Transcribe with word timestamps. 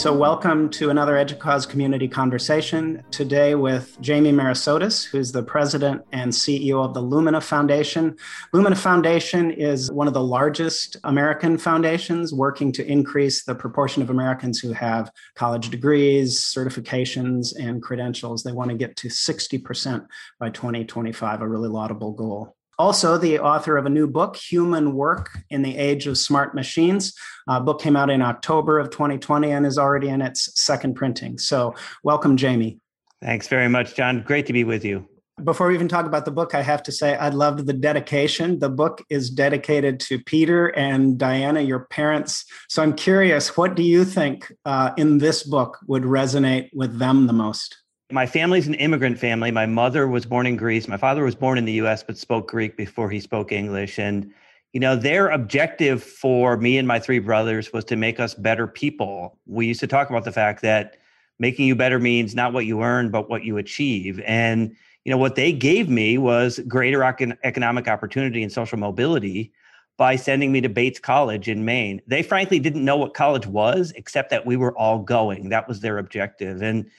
So, 0.00 0.14
welcome 0.14 0.70
to 0.70 0.88
another 0.88 1.16
EDUCAUSE 1.16 1.68
community 1.68 2.08
conversation 2.08 3.04
today 3.10 3.54
with 3.54 4.00
Jamie 4.00 4.32
Merisotis, 4.32 5.04
who's 5.04 5.30
the 5.30 5.42
president 5.42 6.00
and 6.12 6.32
CEO 6.32 6.82
of 6.82 6.94
the 6.94 7.02
Lumina 7.02 7.42
Foundation. 7.42 8.16
Lumina 8.54 8.76
Foundation 8.76 9.50
is 9.50 9.92
one 9.92 10.08
of 10.08 10.14
the 10.14 10.22
largest 10.22 10.96
American 11.04 11.58
foundations 11.58 12.32
working 12.32 12.72
to 12.72 12.86
increase 12.90 13.44
the 13.44 13.54
proportion 13.54 14.02
of 14.02 14.08
Americans 14.08 14.58
who 14.58 14.72
have 14.72 15.12
college 15.34 15.68
degrees, 15.68 16.40
certifications, 16.40 17.54
and 17.60 17.82
credentials. 17.82 18.42
They 18.42 18.52
want 18.52 18.70
to 18.70 18.78
get 18.78 18.96
to 18.96 19.08
60% 19.08 20.06
by 20.38 20.48
2025, 20.48 21.42
a 21.42 21.46
really 21.46 21.68
laudable 21.68 22.12
goal 22.12 22.56
also 22.80 23.18
the 23.18 23.38
author 23.38 23.76
of 23.76 23.84
a 23.84 23.90
new 23.90 24.06
book, 24.06 24.36
Human 24.36 24.94
Work 24.94 25.38
in 25.50 25.60
the 25.60 25.76
Age 25.76 26.06
of 26.06 26.16
Smart 26.16 26.54
Machines. 26.54 27.12
Uh, 27.46 27.60
book 27.60 27.78
came 27.78 27.94
out 27.94 28.08
in 28.08 28.22
October 28.22 28.78
of 28.78 28.88
2020 28.88 29.50
and 29.52 29.66
is 29.66 29.76
already 29.76 30.08
in 30.08 30.22
its 30.22 30.58
second 30.58 30.94
printing. 30.94 31.36
So, 31.36 31.74
welcome, 32.04 32.38
Jamie. 32.38 32.78
Thanks 33.22 33.48
very 33.48 33.68
much, 33.68 33.94
John. 33.94 34.22
Great 34.22 34.46
to 34.46 34.54
be 34.54 34.64
with 34.64 34.82
you. 34.82 35.06
Before 35.44 35.68
we 35.68 35.74
even 35.74 35.88
talk 35.88 36.06
about 36.06 36.24
the 36.24 36.30
book, 36.30 36.54
I 36.54 36.62
have 36.62 36.82
to 36.84 36.92
say 36.92 37.16
I 37.16 37.28
loved 37.28 37.66
the 37.66 37.74
dedication. 37.74 38.60
The 38.60 38.70
book 38.70 39.04
is 39.10 39.28
dedicated 39.28 40.00
to 40.00 40.18
Peter 40.18 40.68
and 40.68 41.18
Diana, 41.18 41.60
your 41.60 41.80
parents. 41.80 42.46
So 42.70 42.82
I'm 42.82 42.94
curious, 42.94 43.58
what 43.58 43.74
do 43.74 43.82
you 43.82 44.06
think 44.06 44.50
uh, 44.64 44.92
in 44.96 45.18
this 45.18 45.42
book 45.42 45.76
would 45.86 46.04
resonate 46.04 46.70
with 46.72 46.98
them 46.98 47.26
the 47.26 47.34
most? 47.34 47.76
My 48.12 48.26
family's 48.26 48.66
an 48.66 48.74
immigrant 48.74 49.18
family. 49.18 49.50
My 49.50 49.66
mother 49.66 50.08
was 50.08 50.26
born 50.26 50.46
in 50.46 50.56
Greece. 50.56 50.88
My 50.88 50.96
father 50.96 51.24
was 51.24 51.34
born 51.34 51.58
in 51.58 51.64
the 51.64 51.72
US, 51.74 52.02
but 52.02 52.18
spoke 52.18 52.48
Greek 52.48 52.76
before 52.76 53.10
he 53.10 53.20
spoke 53.20 53.52
English. 53.52 53.98
And, 53.98 54.32
you 54.72 54.80
know, 54.80 54.96
their 54.96 55.28
objective 55.28 56.02
for 56.02 56.56
me 56.56 56.78
and 56.78 56.86
my 56.86 56.98
three 56.98 57.18
brothers 57.18 57.72
was 57.72 57.84
to 57.86 57.96
make 57.96 58.20
us 58.20 58.34
better 58.34 58.66
people. 58.66 59.38
We 59.46 59.66
used 59.66 59.80
to 59.80 59.86
talk 59.86 60.10
about 60.10 60.24
the 60.24 60.32
fact 60.32 60.62
that 60.62 60.96
making 61.38 61.66
you 61.66 61.74
better 61.74 61.98
means 61.98 62.34
not 62.34 62.52
what 62.52 62.66
you 62.66 62.82
earn, 62.82 63.10
but 63.10 63.28
what 63.30 63.44
you 63.44 63.56
achieve. 63.56 64.20
And, 64.26 64.74
you 65.04 65.10
know, 65.10 65.18
what 65.18 65.34
they 65.34 65.52
gave 65.52 65.88
me 65.88 66.18
was 66.18 66.60
greater 66.68 67.02
economic 67.02 67.88
opportunity 67.88 68.42
and 68.42 68.52
social 68.52 68.78
mobility 68.78 69.52
by 69.96 70.16
sending 70.16 70.50
me 70.50 70.60
to 70.60 70.68
Bates 70.68 70.98
College 70.98 71.48
in 71.48 71.64
Maine. 71.64 72.00
They 72.06 72.22
frankly 72.22 72.58
didn't 72.58 72.84
know 72.84 72.96
what 72.96 73.14
college 73.14 73.46
was, 73.46 73.92
except 73.96 74.30
that 74.30 74.46
we 74.46 74.56
were 74.56 74.76
all 74.76 74.98
going. 74.98 75.50
That 75.50 75.68
was 75.68 75.80
their 75.80 75.98
objective. 75.98 76.62
And, 76.62 76.90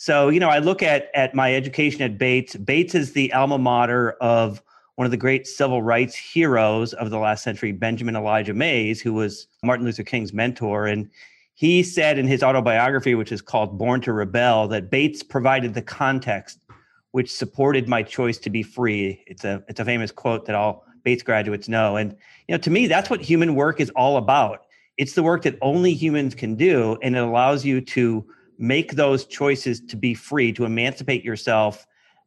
so, 0.00 0.30
you 0.30 0.40
know, 0.40 0.48
I 0.48 0.60
look 0.60 0.82
at 0.82 1.10
at 1.12 1.34
my 1.34 1.54
education 1.54 2.00
at 2.00 2.16
Bates. 2.16 2.56
Bates 2.56 2.94
is 2.94 3.12
the 3.12 3.30
alma 3.34 3.58
mater 3.58 4.12
of 4.22 4.62
one 4.94 5.04
of 5.04 5.10
the 5.10 5.18
great 5.18 5.46
civil 5.46 5.82
rights 5.82 6.14
heroes 6.14 6.94
of 6.94 7.10
the 7.10 7.18
last 7.18 7.44
century, 7.44 7.70
Benjamin 7.72 8.16
Elijah 8.16 8.54
Mays, 8.54 9.02
who 9.02 9.12
was 9.12 9.46
Martin 9.62 9.84
Luther 9.84 10.02
King's 10.02 10.32
mentor. 10.32 10.86
And 10.86 11.10
he 11.52 11.82
said 11.82 12.16
in 12.16 12.26
his 12.26 12.42
autobiography, 12.42 13.14
which 13.14 13.30
is 13.30 13.42
called 13.42 13.76
Born 13.76 14.00
to 14.00 14.14
Rebel, 14.14 14.68
that 14.68 14.88
Bates 14.88 15.22
provided 15.22 15.74
the 15.74 15.82
context 15.82 16.64
which 17.10 17.30
supported 17.30 17.86
my 17.86 18.02
choice 18.02 18.38
to 18.38 18.48
be 18.48 18.62
free. 18.62 19.22
It's 19.26 19.44
a 19.44 19.62
it's 19.68 19.80
a 19.80 19.84
famous 19.84 20.10
quote 20.10 20.46
that 20.46 20.54
all 20.54 20.86
Bates 21.04 21.22
graduates 21.22 21.68
know. 21.68 21.96
And 21.96 22.12
you 22.48 22.54
know, 22.54 22.58
to 22.62 22.70
me, 22.70 22.86
that's 22.86 23.10
what 23.10 23.20
human 23.20 23.54
work 23.54 23.80
is 23.80 23.90
all 23.90 24.16
about. 24.16 24.64
It's 24.96 25.12
the 25.12 25.22
work 25.22 25.42
that 25.42 25.58
only 25.60 25.92
humans 25.92 26.34
can 26.34 26.54
do, 26.54 26.96
and 27.02 27.14
it 27.14 27.22
allows 27.22 27.66
you 27.66 27.82
to 27.82 28.24
make 28.60 28.92
those 28.92 29.24
choices 29.24 29.80
to 29.80 29.96
be 29.96 30.14
free, 30.14 30.52
to 30.52 30.64
emancipate 30.64 31.24
yourself, 31.24 31.86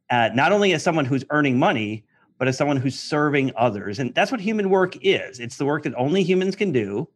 uh, 0.10 0.30
not 0.34 0.52
only 0.52 0.74
as 0.74 0.84
someone 0.84 1.06
who's 1.06 1.24
earning 1.30 1.58
money, 1.58 2.04
but 2.40 2.48
as 2.48 2.58
someone 2.58 2.76
who's 2.76 3.00
serving 3.00 3.52
others. 3.56 4.00
And 4.00 4.14
that's 4.16 4.32
what 4.32 4.42
human 4.42 4.70
work 4.70 4.98
is 5.02 5.40
it's 5.40 5.58
the 5.58 5.66
work 5.66 5.84
that 5.84 5.94
only 5.96 6.24
humans 6.24 6.56
can 6.56 6.72
do. 6.72 7.08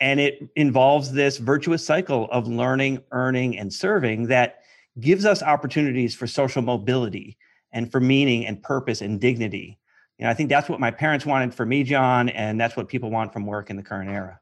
And 0.00 0.18
it 0.20 0.48
involves 0.56 1.12
this 1.12 1.38
virtuous 1.38 1.84
cycle 1.84 2.28
of 2.30 2.48
learning, 2.48 3.02
earning, 3.12 3.58
and 3.58 3.72
serving 3.72 4.26
that 4.28 4.60
gives 5.00 5.24
us 5.24 5.42
opportunities 5.42 6.14
for 6.14 6.26
social 6.26 6.62
mobility 6.62 7.36
and 7.72 7.90
for 7.90 8.00
meaning 8.00 8.46
and 8.46 8.62
purpose 8.62 9.02
and 9.02 9.20
dignity. 9.20 9.78
You 10.18 10.24
know, 10.24 10.30
I 10.30 10.34
think 10.34 10.48
that's 10.48 10.68
what 10.68 10.80
my 10.80 10.90
parents 10.90 11.26
wanted 11.26 11.54
for 11.54 11.66
me, 11.66 11.82
John, 11.82 12.30
and 12.30 12.58
that's 12.58 12.76
what 12.76 12.88
people 12.88 13.10
want 13.10 13.32
from 13.32 13.46
work 13.46 13.68
in 13.68 13.76
the 13.76 13.82
current 13.82 14.10
era. 14.10 14.40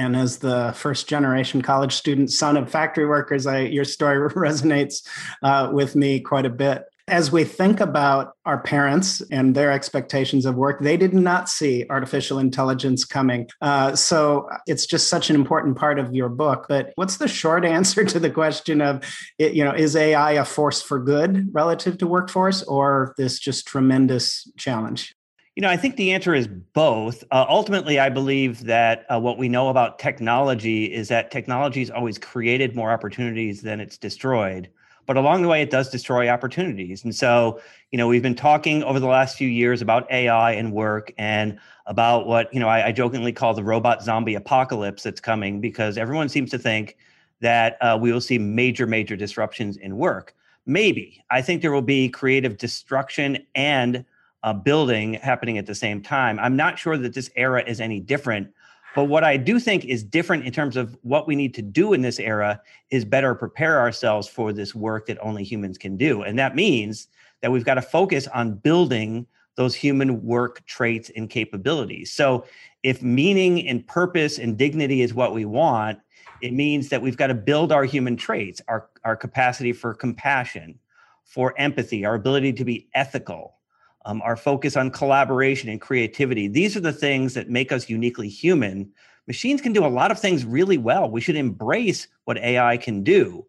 And 0.00 0.16
as 0.16 0.38
the 0.38 0.72
first 0.74 1.08
generation 1.08 1.60
college 1.60 1.92
student, 1.92 2.32
son 2.32 2.56
of 2.56 2.70
factory 2.70 3.06
workers, 3.06 3.46
I, 3.46 3.60
your 3.60 3.84
story 3.84 4.30
resonates 4.34 5.06
uh, 5.42 5.70
with 5.72 5.94
me 5.94 6.20
quite 6.20 6.46
a 6.46 6.50
bit. 6.50 6.84
As 7.06 7.30
we 7.30 7.44
think 7.44 7.80
about 7.80 8.34
our 8.46 8.62
parents 8.62 9.20
and 9.30 9.54
their 9.54 9.72
expectations 9.72 10.46
of 10.46 10.54
work, 10.54 10.80
they 10.80 10.96
did 10.96 11.12
not 11.12 11.48
see 11.50 11.84
artificial 11.90 12.38
intelligence 12.38 13.04
coming. 13.04 13.48
Uh, 13.60 13.94
so 13.94 14.48
it's 14.66 14.86
just 14.86 15.08
such 15.08 15.28
an 15.28 15.36
important 15.36 15.76
part 15.76 15.98
of 15.98 16.14
your 16.14 16.28
book. 16.28 16.66
But 16.68 16.92
what's 16.94 17.18
the 17.18 17.28
short 17.28 17.64
answer 17.76 18.04
to 18.04 18.18
the 18.18 18.30
question 18.30 18.80
of, 18.80 19.04
you 19.38 19.64
know, 19.64 19.72
is 19.72 19.96
AI 19.96 20.32
a 20.32 20.44
force 20.46 20.80
for 20.80 20.98
good 20.98 21.52
relative 21.52 21.98
to 21.98 22.06
workforce 22.06 22.62
or 22.62 23.14
this 23.18 23.38
just 23.38 23.66
tremendous 23.66 24.50
challenge? 24.56 25.14
You 25.60 25.66
know, 25.66 25.72
I 25.72 25.76
think 25.76 25.96
the 25.96 26.12
answer 26.12 26.34
is 26.34 26.48
both. 26.48 27.22
Uh, 27.30 27.44
ultimately, 27.46 27.98
I 27.98 28.08
believe 28.08 28.64
that 28.64 29.04
uh, 29.12 29.20
what 29.20 29.36
we 29.36 29.46
know 29.46 29.68
about 29.68 29.98
technology 29.98 30.86
is 30.86 31.08
that 31.08 31.30
technology 31.30 31.80
has 31.80 31.90
always 31.90 32.16
created 32.16 32.74
more 32.74 32.90
opportunities 32.90 33.60
than 33.60 33.78
it's 33.78 33.98
destroyed. 33.98 34.70
But 35.04 35.18
along 35.18 35.42
the 35.42 35.48
way, 35.48 35.60
it 35.60 35.68
does 35.68 35.90
destroy 35.90 36.30
opportunities. 36.30 37.04
And 37.04 37.14
so, 37.14 37.60
you 37.90 37.98
know, 37.98 38.08
we've 38.08 38.22
been 38.22 38.34
talking 38.34 38.82
over 38.84 38.98
the 38.98 39.06
last 39.06 39.36
few 39.36 39.48
years 39.48 39.82
about 39.82 40.10
AI 40.10 40.52
and 40.52 40.72
work 40.72 41.12
and 41.18 41.58
about 41.84 42.26
what, 42.26 42.48
you 42.54 42.60
know, 42.60 42.68
I, 42.68 42.86
I 42.86 42.92
jokingly 42.92 43.34
call 43.34 43.52
the 43.52 43.62
robot 43.62 44.02
zombie 44.02 44.36
apocalypse 44.36 45.02
that's 45.02 45.20
coming 45.20 45.60
because 45.60 45.98
everyone 45.98 46.30
seems 46.30 46.50
to 46.52 46.58
think 46.58 46.96
that 47.40 47.76
uh, 47.82 47.98
we 48.00 48.10
will 48.10 48.22
see 48.22 48.38
major, 48.38 48.86
major 48.86 49.14
disruptions 49.14 49.76
in 49.76 49.98
work. 49.98 50.34
Maybe. 50.64 51.22
I 51.30 51.42
think 51.42 51.60
there 51.60 51.72
will 51.72 51.82
be 51.82 52.08
creative 52.08 52.56
destruction 52.56 53.44
and 53.54 54.06
uh, 54.42 54.52
building 54.52 55.14
happening 55.14 55.58
at 55.58 55.66
the 55.66 55.74
same 55.74 56.02
time. 56.02 56.38
I'm 56.38 56.56
not 56.56 56.78
sure 56.78 56.96
that 56.96 57.14
this 57.14 57.30
era 57.36 57.62
is 57.66 57.80
any 57.80 58.00
different. 58.00 58.52
But 58.94 59.04
what 59.04 59.22
I 59.22 59.36
do 59.36 59.60
think 59.60 59.84
is 59.84 60.02
different 60.02 60.44
in 60.44 60.52
terms 60.52 60.76
of 60.76 60.96
what 61.02 61.28
we 61.28 61.36
need 61.36 61.54
to 61.54 61.62
do 61.62 61.92
in 61.92 62.02
this 62.02 62.18
era 62.18 62.60
is 62.90 63.04
better 63.04 63.34
prepare 63.34 63.78
ourselves 63.78 64.26
for 64.26 64.52
this 64.52 64.74
work 64.74 65.06
that 65.06 65.18
only 65.20 65.44
humans 65.44 65.78
can 65.78 65.96
do. 65.96 66.22
And 66.22 66.38
that 66.38 66.56
means 66.56 67.06
that 67.40 67.52
we've 67.52 67.64
got 67.64 67.74
to 67.74 67.82
focus 67.82 68.26
on 68.28 68.54
building 68.54 69.26
those 69.56 69.74
human 69.74 70.22
work 70.24 70.64
traits 70.66 71.10
and 71.14 71.28
capabilities. 71.28 72.12
So 72.12 72.44
if 72.82 73.02
meaning 73.02 73.66
and 73.68 73.86
purpose 73.86 74.38
and 74.38 74.56
dignity 74.56 75.02
is 75.02 75.14
what 75.14 75.34
we 75.34 75.44
want, 75.44 75.98
it 76.40 76.52
means 76.52 76.88
that 76.88 77.02
we've 77.02 77.16
got 77.16 77.26
to 77.28 77.34
build 77.34 77.70
our 77.70 77.84
human 77.84 78.16
traits, 78.16 78.60
our, 78.68 78.88
our 79.04 79.16
capacity 79.16 79.72
for 79.72 79.94
compassion, 79.94 80.78
for 81.24 81.54
empathy, 81.58 82.04
our 82.04 82.14
ability 82.14 82.54
to 82.54 82.64
be 82.64 82.88
ethical, 82.94 83.56
um, 84.04 84.22
our 84.22 84.36
focus 84.36 84.76
on 84.76 84.90
collaboration 84.90 85.68
and 85.68 85.80
creativity. 85.80 86.48
These 86.48 86.76
are 86.76 86.80
the 86.80 86.92
things 86.92 87.34
that 87.34 87.50
make 87.50 87.72
us 87.72 87.88
uniquely 87.88 88.28
human. 88.28 88.90
Machines 89.26 89.60
can 89.60 89.72
do 89.72 89.84
a 89.84 89.88
lot 89.88 90.10
of 90.10 90.18
things 90.18 90.44
really 90.44 90.78
well. 90.78 91.10
We 91.10 91.20
should 91.20 91.36
embrace 91.36 92.08
what 92.24 92.38
AI 92.38 92.76
can 92.76 93.02
do. 93.02 93.46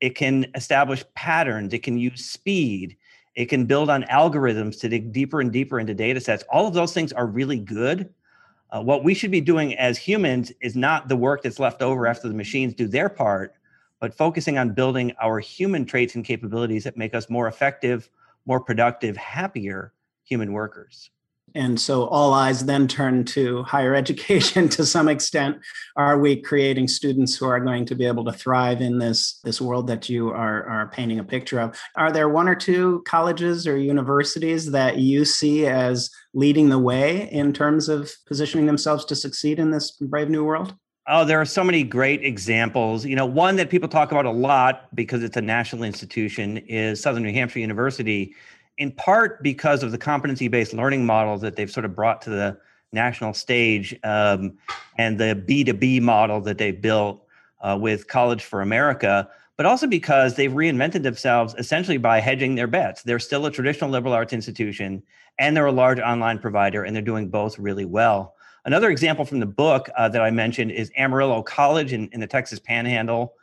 It 0.00 0.16
can 0.16 0.46
establish 0.54 1.04
patterns, 1.14 1.72
it 1.72 1.82
can 1.82 1.96
use 1.96 2.26
speed, 2.26 2.96
it 3.34 3.46
can 3.46 3.64
build 3.64 3.88
on 3.88 4.02
algorithms 4.04 4.78
to 4.80 4.88
dig 4.88 5.12
deeper 5.12 5.40
and 5.40 5.50
deeper 5.50 5.80
into 5.80 5.94
data 5.94 6.20
sets. 6.20 6.44
All 6.50 6.66
of 6.66 6.74
those 6.74 6.92
things 6.92 7.12
are 7.12 7.26
really 7.26 7.58
good. 7.58 8.12
Uh, 8.70 8.82
what 8.82 9.04
we 9.04 9.14
should 9.14 9.30
be 9.30 9.40
doing 9.40 9.74
as 9.76 9.96
humans 9.96 10.52
is 10.60 10.76
not 10.76 11.08
the 11.08 11.16
work 11.16 11.42
that's 11.42 11.58
left 11.58 11.80
over 11.80 12.06
after 12.06 12.28
the 12.28 12.34
machines 12.34 12.74
do 12.74 12.86
their 12.86 13.08
part, 13.08 13.54
but 13.98 14.14
focusing 14.14 14.58
on 14.58 14.74
building 14.74 15.12
our 15.22 15.38
human 15.38 15.86
traits 15.86 16.16
and 16.16 16.24
capabilities 16.24 16.84
that 16.84 16.96
make 16.96 17.14
us 17.14 17.30
more 17.30 17.48
effective, 17.48 18.10
more 18.46 18.60
productive, 18.60 19.16
happier 19.16 19.93
human 20.24 20.52
workers. 20.52 21.10
And 21.56 21.78
so 21.78 22.06
all 22.06 22.34
eyes 22.34 22.64
then 22.64 22.88
turn 22.88 23.24
to 23.26 23.62
higher 23.62 23.94
education 23.94 24.68
to 24.70 24.84
some 24.84 25.08
extent. 25.08 25.58
Are 25.96 26.18
we 26.18 26.40
creating 26.40 26.88
students 26.88 27.36
who 27.36 27.46
are 27.46 27.60
going 27.60 27.84
to 27.86 27.94
be 27.94 28.06
able 28.06 28.24
to 28.24 28.32
thrive 28.32 28.80
in 28.80 28.98
this, 28.98 29.40
this 29.44 29.60
world 29.60 29.86
that 29.86 30.08
you 30.08 30.30
are, 30.30 30.64
are 30.64 30.88
painting 30.88 31.20
a 31.20 31.24
picture 31.24 31.60
of? 31.60 31.78
Are 31.96 32.10
there 32.10 32.28
one 32.28 32.48
or 32.48 32.56
two 32.56 33.02
colleges 33.06 33.66
or 33.68 33.76
universities 33.76 34.72
that 34.72 34.98
you 34.98 35.24
see 35.24 35.66
as 35.66 36.10
leading 36.32 36.70
the 36.70 36.78
way 36.78 37.30
in 37.30 37.52
terms 37.52 37.88
of 37.88 38.10
positioning 38.26 38.66
themselves 38.66 39.04
to 39.06 39.14
succeed 39.14 39.60
in 39.60 39.70
this 39.70 39.92
brave 39.92 40.30
new 40.30 40.44
world? 40.44 40.74
Oh, 41.06 41.26
there 41.26 41.38
are 41.38 41.44
so 41.44 41.62
many 41.62 41.84
great 41.84 42.24
examples. 42.24 43.04
You 43.04 43.14
know, 43.14 43.26
one 43.26 43.56
that 43.56 43.68
people 43.68 43.90
talk 43.90 44.10
about 44.10 44.24
a 44.24 44.30
lot 44.30 44.88
because 44.96 45.22
it's 45.22 45.36
a 45.36 45.42
national 45.42 45.82
institution 45.82 46.56
is 46.56 47.02
Southern 47.02 47.22
New 47.24 47.32
Hampshire 47.32 47.58
University 47.58 48.34
in 48.78 48.92
part 48.92 49.42
because 49.42 49.82
of 49.82 49.92
the 49.92 49.98
competency 49.98 50.48
based 50.48 50.72
learning 50.72 51.06
model 51.06 51.38
that 51.38 51.56
they've 51.56 51.70
sort 51.70 51.84
of 51.84 51.94
brought 51.94 52.22
to 52.22 52.30
the 52.30 52.58
national 52.92 53.34
stage 53.34 53.98
um, 54.04 54.56
and 54.98 55.18
the 55.18 55.42
B2B 55.48 56.00
model 56.00 56.40
that 56.40 56.58
they've 56.58 56.80
built 56.80 57.24
uh, 57.60 57.76
with 57.80 58.08
College 58.08 58.42
for 58.42 58.62
America, 58.62 59.28
but 59.56 59.66
also 59.66 59.86
because 59.86 60.34
they've 60.34 60.52
reinvented 60.52 61.02
themselves 61.02 61.54
essentially 61.58 61.98
by 61.98 62.20
hedging 62.20 62.54
their 62.54 62.66
bets. 62.66 63.02
They're 63.02 63.18
still 63.18 63.46
a 63.46 63.50
traditional 63.50 63.90
liberal 63.90 64.12
arts 64.12 64.32
institution 64.32 65.02
and 65.38 65.56
they're 65.56 65.66
a 65.66 65.72
large 65.72 65.98
online 65.98 66.38
provider, 66.38 66.84
and 66.84 66.94
they're 66.94 67.02
doing 67.02 67.28
both 67.28 67.58
really 67.58 67.84
well. 67.84 68.34
Another 68.64 68.90
example 68.90 69.24
from 69.24 69.40
the 69.40 69.46
book 69.46 69.90
uh, 69.96 70.08
that 70.08 70.22
I 70.22 70.30
mentioned 70.30 70.70
is 70.70 70.90
Amarillo 70.96 71.42
College 71.42 71.92
in, 71.92 72.08
in 72.12 72.20
the 72.20 72.26
Texas 72.26 72.58
Panhandle. 72.58 73.34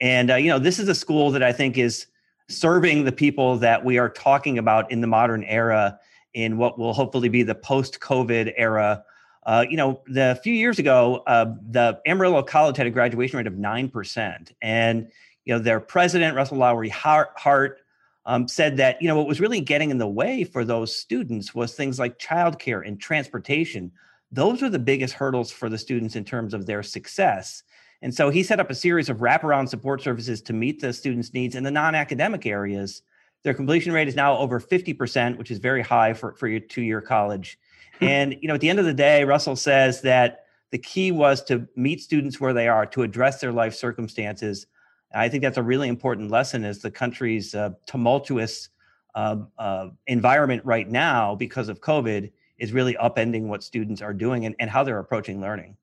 And, 0.00 0.30
uh, 0.30 0.36
you 0.36 0.48
know, 0.48 0.58
this 0.58 0.78
is 0.78 0.88
a 0.88 0.94
school 0.94 1.30
that 1.32 1.42
I 1.42 1.52
think 1.52 1.76
is 1.76 2.06
serving 2.48 3.04
the 3.04 3.12
people 3.12 3.58
that 3.58 3.84
we 3.84 3.98
are 3.98 4.08
talking 4.08 4.58
about 4.58 4.90
in 4.90 5.00
the 5.00 5.06
modern 5.06 5.44
era 5.44 5.98
in 6.34 6.56
what 6.56 6.78
will 6.78 6.92
hopefully 6.92 7.28
be 7.28 7.42
the 7.42 7.54
post 7.54 8.00
COVID 8.00 8.52
era. 8.56 9.04
Uh, 9.44 9.64
you 9.68 9.76
know, 9.76 10.02
the 10.06 10.38
few 10.42 10.52
years 10.52 10.78
ago, 10.78 11.22
uh, 11.26 11.54
the 11.70 12.00
Amarillo 12.06 12.42
College 12.42 12.76
had 12.76 12.86
a 12.86 12.90
graduation 12.90 13.38
rate 13.38 13.46
of 13.46 13.54
9%. 13.54 14.52
And, 14.62 15.08
you 15.44 15.54
know, 15.54 15.58
their 15.58 15.80
president, 15.80 16.36
Russell 16.36 16.58
Lowery 16.58 16.90
Hart, 16.90 17.78
um, 18.26 18.46
said 18.46 18.76
that, 18.76 19.00
you 19.00 19.08
know, 19.08 19.16
what 19.16 19.26
was 19.26 19.40
really 19.40 19.60
getting 19.60 19.90
in 19.90 19.98
the 19.98 20.08
way 20.08 20.44
for 20.44 20.64
those 20.64 20.94
students 20.94 21.54
was 21.54 21.74
things 21.74 21.98
like 21.98 22.18
childcare 22.18 22.86
and 22.86 23.00
transportation. 23.00 23.90
Those 24.30 24.60
were 24.60 24.68
the 24.68 24.78
biggest 24.78 25.14
hurdles 25.14 25.50
for 25.50 25.70
the 25.70 25.78
students 25.78 26.14
in 26.14 26.24
terms 26.24 26.52
of 26.52 26.66
their 26.66 26.82
success. 26.82 27.62
And 28.02 28.14
so 28.14 28.30
he 28.30 28.42
set 28.42 28.60
up 28.60 28.70
a 28.70 28.74
series 28.74 29.08
of 29.08 29.18
wraparound 29.18 29.68
support 29.68 30.02
services 30.02 30.40
to 30.42 30.52
meet 30.52 30.80
the 30.80 30.92
students' 30.92 31.34
needs 31.34 31.54
in 31.56 31.64
the 31.64 31.70
non 31.70 31.94
academic 31.94 32.46
areas. 32.46 33.02
Their 33.42 33.54
completion 33.54 33.92
rate 33.92 34.08
is 34.08 34.16
now 34.16 34.36
over 34.36 34.60
50%, 34.60 35.36
which 35.36 35.50
is 35.50 35.58
very 35.58 35.82
high 35.82 36.12
for, 36.12 36.34
for 36.34 36.48
your 36.48 36.60
two 36.60 36.82
year 36.82 37.00
college. 37.00 37.58
Hmm. 37.98 38.04
and, 38.04 38.36
you 38.40 38.48
know, 38.48 38.54
at 38.54 38.60
the 38.60 38.70
end 38.70 38.78
of 38.78 38.84
the 38.84 38.94
day, 38.94 39.24
Russell 39.24 39.56
says 39.56 40.00
that 40.02 40.44
the 40.70 40.78
key 40.78 41.12
was 41.12 41.42
to 41.44 41.66
meet 41.76 42.00
students 42.00 42.40
where 42.40 42.52
they 42.52 42.68
are, 42.68 42.86
to 42.86 43.02
address 43.02 43.40
their 43.40 43.52
life 43.52 43.74
circumstances. 43.74 44.66
I 45.14 45.28
think 45.28 45.42
that's 45.42 45.56
a 45.56 45.62
really 45.62 45.88
important 45.88 46.30
lesson 46.30 46.64
as 46.64 46.80
the 46.80 46.90
country's 46.90 47.54
uh, 47.54 47.70
tumultuous 47.86 48.68
uh, 49.14 49.36
uh, 49.58 49.88
environment 50.06 50.62
right 50.64 50.88
now 50.88 51.34
because 51.34 51.68
of 51.68 51.80
COVID 51.80 52.30
is 52.58 52.72
really 52.72 52.94
upending 52.94 53.44
what 53.44 53.62
students 53.62 54.02
are 54.02 54.12
doing 54.12 54.44
and, 54.44 54.54
and 54.58 54.68
how 54.68 54.84
they're 54.84 54.98
approaching 54.98 55.40
learning. 55.40 55.76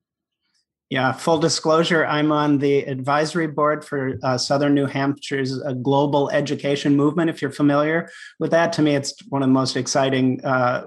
Yeah, 0.91 1.13
full 1.13 1.39
disclosure, 1.39 2.05
I'm 2.05 2.31
on 2.31 2.59
the 2.59 2.83
advisory 2.83 3.47
board 3.47 3.83
for 3.83 4.19
uh, 4.21 4.37
Southern 4.37 4.75
New 4.75 4.85
Hampshire's 4.85 5.59
uh, 5.59 5.73
global 5.73 6.29
education 6.29 6.95
movement. 6.95 7.27
If 7.27 7.41
you're 7.41 7.49
familiar 7.49 8.07
with 8.39 8.51
that, 8.51 8.71
to 8.73 8.83
me, 8.83 8.95
it's 8.95 9.15
one 9.29 9.41
of 9.41 9.49
the 9.49 9.53
most 9.53 9.77
exciting 9.77 10.45
uh, 10.45 10.83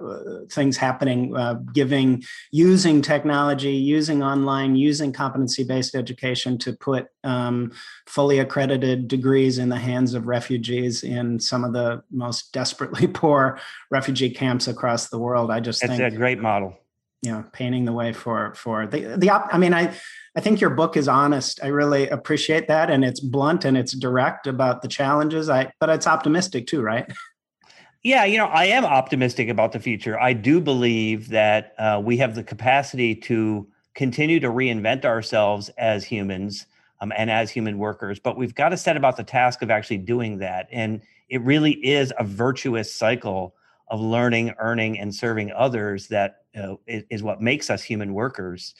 things 0.53 0.77
happening, 0.77 1.37
uh, 1.37 1.55
giving, 1.75 2.23
using 2.53 3.03
technology, 3.03 3.73
using 3.73 4.23
online, 4.23 4.77
using 4.77 5.13
competency 5.13 5.65
based 5.65 5.97
education 5.97 6.59
to 6.59 6.75
put 6.75 7.09
um, 7.25 7.73
fully 8.07 8.39
accredited 8.39 9.09
degrees 9.09 9.59
in 9.59 9.69
the 9.69 9.77
hands 9.77 10.15
of 10.15 10.29
refugees 10.29 11.03
in 11.03 11.41
some 11.41 11.65
of 11.65 11.73
the 11.73 12.05
most 12.13 12.53
desperately 12.53 13.07
poor 13.13 13.59
refugee 13.91 14.31
camps 14.31 14.69
across 14.69 15.09
the 15.09 15.19
world. 15.19 15.51
I 15.51 15.59
just 15.59 15.83
it's 15.83 15.91
think 15.91 16.15
a 16.15 16.17
great 16.17 16.39
model 16.39 16.79
you 17.23 17.33
know 17.33 17.45
painting 17.53 17.85
the 17.85 17.93
way 17.93 18.13
for 18.13 18.55
for 18.55 18.87
the 18.87 19.17
the 19.17 19.31
op- 19.31 19.53
i 19.53 19.59
mean 19.59 19.75
i 19.75 19.93
i 20.37 20.41
think 20.41 20.61
your 20.61 20.71
book 20.71 20.97
is 20.97 21.09
honest. 21.09 21.59
I 21.63 21.69
really 21.69 22.09
appreciate 22.09 22.69
that 22.69 22.91
and 22.91 23.05
it's 23.05 23.21
blunt 23.21 23.65
and 23.65 23.77
it's 23.77 23.93
direct 23.93 24.47
about 24.47 24.83
the 24.83 24.89
challenges. 24.89 25.49
I 25.49 25.71
but 25.81 25.91
it's 25.91 26.07
optimistic 26.07 26.67
too 26.67 26.81
right? 26.81 27.11
Yeah 28.03 28.25
you 28.25 28.39
know 28.39 28.47
i 28.47 28.67
am 28.67 28.85
optimistic 28.85 29.49
about 29.49 29.73
the 29.73 29.81
future. 29.81 30.19
I 30.19 30.33
do 30.33 30.61
believe 30.61 31.29
that 31.31 31.75
uh, 31.79 32.01
we 32.03 32.17
have 32.19 32.35
the 32.35 32.45
capacity 32.45 33.15
to 33.17 33.67
continue 33.95 34.39
to 34.41 34.49
reinvent 34.49 35.05
ourselves 35.05 35.71
as 35.71 36.05
humans 36.05 36.67
um, 37.01 37.13
and 37.17 37.31
as 37.31 37.51
human 37.51 37.79
workers 37.79 38.21
but 38.21 38.37
we've 38.37 38.55
got 38.55 38.69
to 38.69 38.77
set 38.77 38.97
about 38.97 39.17
the 39.17 39.25
task 39.25 39.63
of 39.63 39.71
actually 39.71 39.99
doing 39.99 40.39
that 40.39 40.69
and 40.71 41.01
it 41.29 41.43
really 41.43 41.73
is 41.73 42.13
a 42.19 42.25
virtuous 42.25 42.95
cycle 42.95 43.55
of 43.91 44.01
learning, 44.01 44.55
earning, 44.59 44.99
and 44.99 45.15
serving 45.15 45.53
others 45.53 46.09
that 46.09 46.38
uh, 46.59 46.77
is, 46.87 47.23
what 47.23 47.41
makes 47.41 47.71
us 47.71 47.83
human 47.83 48.15
workers. 48.15 48.75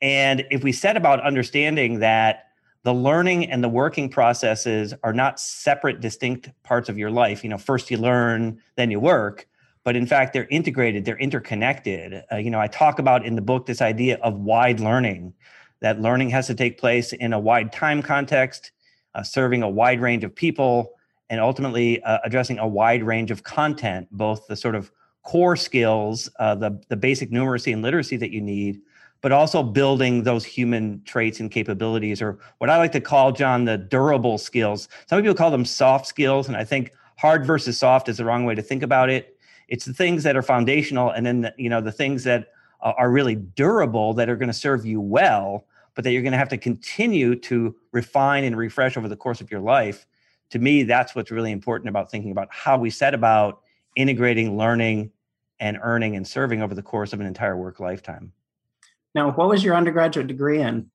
And 0.00 0.44
if 0.50 0.62
we 0.62 0.72
set 0.72 0.96
about 0.96 1.20
understanding 1.20 2.00
that 2.00 2.48
the 2.82 2.92
learning 2.92 3.50
and 3.50 3.62
the 3.62 3.68
working 3.68 4.08
processes 4.08 4.92
are 5.04 5.12
not 5.12 5.38
separate, 5.38 6.00
distinct 6.00 6.50
parts 6.64 6.88
of 6.88 6.98
your 6.98 7.10
life, 7.10 7.44
you 7.44 7.50
know, 7.50 7.58
first 7.58 7.90
you 7.90 7.96
learn, 7.96 8.60
then 8.76 8.90
you 8.90 8.98
work, 8.98 9.46
but 9.84 9.94
in 9.94 10.06
fact 10.06 10.32
they're 10.32 10.48
integrated, 10.48 11.04
they're 11.04 11.18
interconnected. 11.18 12.24
Uh, 12.32 12.36
you 12.36 12.50
know, 12.50 12.60
I 12.60 12.66
talk 12.66 12.98
about 12.98 13.24
in 13.24 13.36
the 13.36 13.42
book 13.42 13.66
this 13.66 13.80
idea 13.80 14.18
of 14.22 14.34
wide 14.34 14.80
learning, 14.80 15.32
that 15.80 16.00
learning 16.00 16.30
has 16.30 16.46
to 16.48 16.54
take 16.54 16.78
place 16.78 17.12
in 17.12 17.32
a 17.32 17.38
wide 17.38 17.72
time 17.72 18.02
context, 18.02 18.72
uh, 19.14 19.22
serving 19.22 19.62
a 19.62 19.68
wide 19.68 20.00
range 20.00 20.24
of 20.24 20.34
people, 20.34 20.92
and 21.30 21.40
ultimately 21.40 22.02
uh, 22.02 22.18
addressing 22.24 22.58
a 22.58 22.66
wide 22.66 23.02
range 23.02 23.30
of 23.30 23.42
content, 23.42 24.06
both 24.10 24.46
the 24.48 24.56
sort 24.56 24.74
of 24.74 24.90
core 25.22 25.56
skills, 25.56 26.28
uh, 26.38 26.54
the, 26.54 26.80
the 26.88 26.96
basic 26.96 27.30
numeracy 27.30 27.72
and 27.72 27.82
literacy 27.82 28.16
that 28.16 28.30
you 28.30 28.40
need, 28.40 28.80
but 29.20 29.32
also 29.32 29.62
building 29.62 30.24
those 30.24 30.44
human 30.44 31.02
traits 31.04 31.40
and 31.40 31.50
capabilities, 31.50 32.20
or 32.20 32.38
what 32.58 32.70
I 32.70 32.78
like 32.78 32.92
to 32.92 33.00
call, 33.00 33.32
John, 33.32 33.64
the 33.64 33.78
durable 33.78 34.38
skills. 34.38 34.88
Some 35.06 35.20
people 35.20 35.34
call 35.34 35.50
them 35.50 35.64
soft 35.64 36.06
skills, 36.06 36.48
and 36.48 36.56
I 36.56 36.64
think 36.64 36.92
hard 37.18 37.46
versus 37.46 37.78
soft 37.78 38.08
is 38.08 38.16
the 38.16 38.24
wrong 38.24 38.44
way 38.44 38.54
to 38.54 38.62
think 38.62 38.82
about 38.82 39.10
it. 39.10 39.38
It's 39.68 39.84
the 39.84 39.94
things 39.94 40.24
that 40.24 40.36
are 40.36 40.42
foundational, 40.42 41.10
and 41.10 41.24
then 41.24 41.42
the, 41.42 41.54
you 41.56 41.70
know 41.70 41.80
the 41.80 41.92
things 41.92 42.24
that 42.24 42.48
uh, 42.80 42.92
are 42.98 43.10
really 43.10 43.36
durable 43.36 44.12
that 44.14 44.28
are 44.28 44.36
going 44.36 44.48
to 44.48 44.52
serve 44.52 44.84
you 44.84 45.00
well, 45.00 45.66
but 45.94 46.02
that 46.04 46.10
you're 46.10 46.22
going 46.22 46.32
to 46.32 46.38
have 46.38 46.48
to 46.48 46.58
continue 46.58 47.36
to 47.36 47.76
refine 47.92 48.42
and 48.44 48.56
refresh 48.56 48.96
over 48.96 49.08
the 49.08 49.16
course 49.16 49.40
of 49.40 49.50
your 49.50 49.60
life 49.60 50.06
to 50.52 50.58
me, 50.58 50.82
that's 50.82 51.14
what's 51.14 51.30
really 51.30 51.50
important 51.50 51.88
about 51.88 52.10
thinking 52.10 52.30
about 52.30 52.48
how 52.50 52.76
we 52.76 52.90
set 52.90 53.14
about 53.14 53.62
integrating 53.96 54.56
learning 54.56 55.10
and 55.60 55.78
earning 55.82 56.16
and 56.16 56.26
serving 56.26 56.62
over 56.62 56.74
the 56.74 56.82
course 56.82 57.12
of 57.12 57.20
an 57.20 57.26
entire 57.26 57.56
work 57.56 57.80
lifetime. 57.80 58.32
Now, 59.14 59.30
what 59.30 59.48
was 59.48 59.62
your 59.62 59.74
undergraduate 59.74 60.26
degree 60.26 60.60
in? 60.60 60.90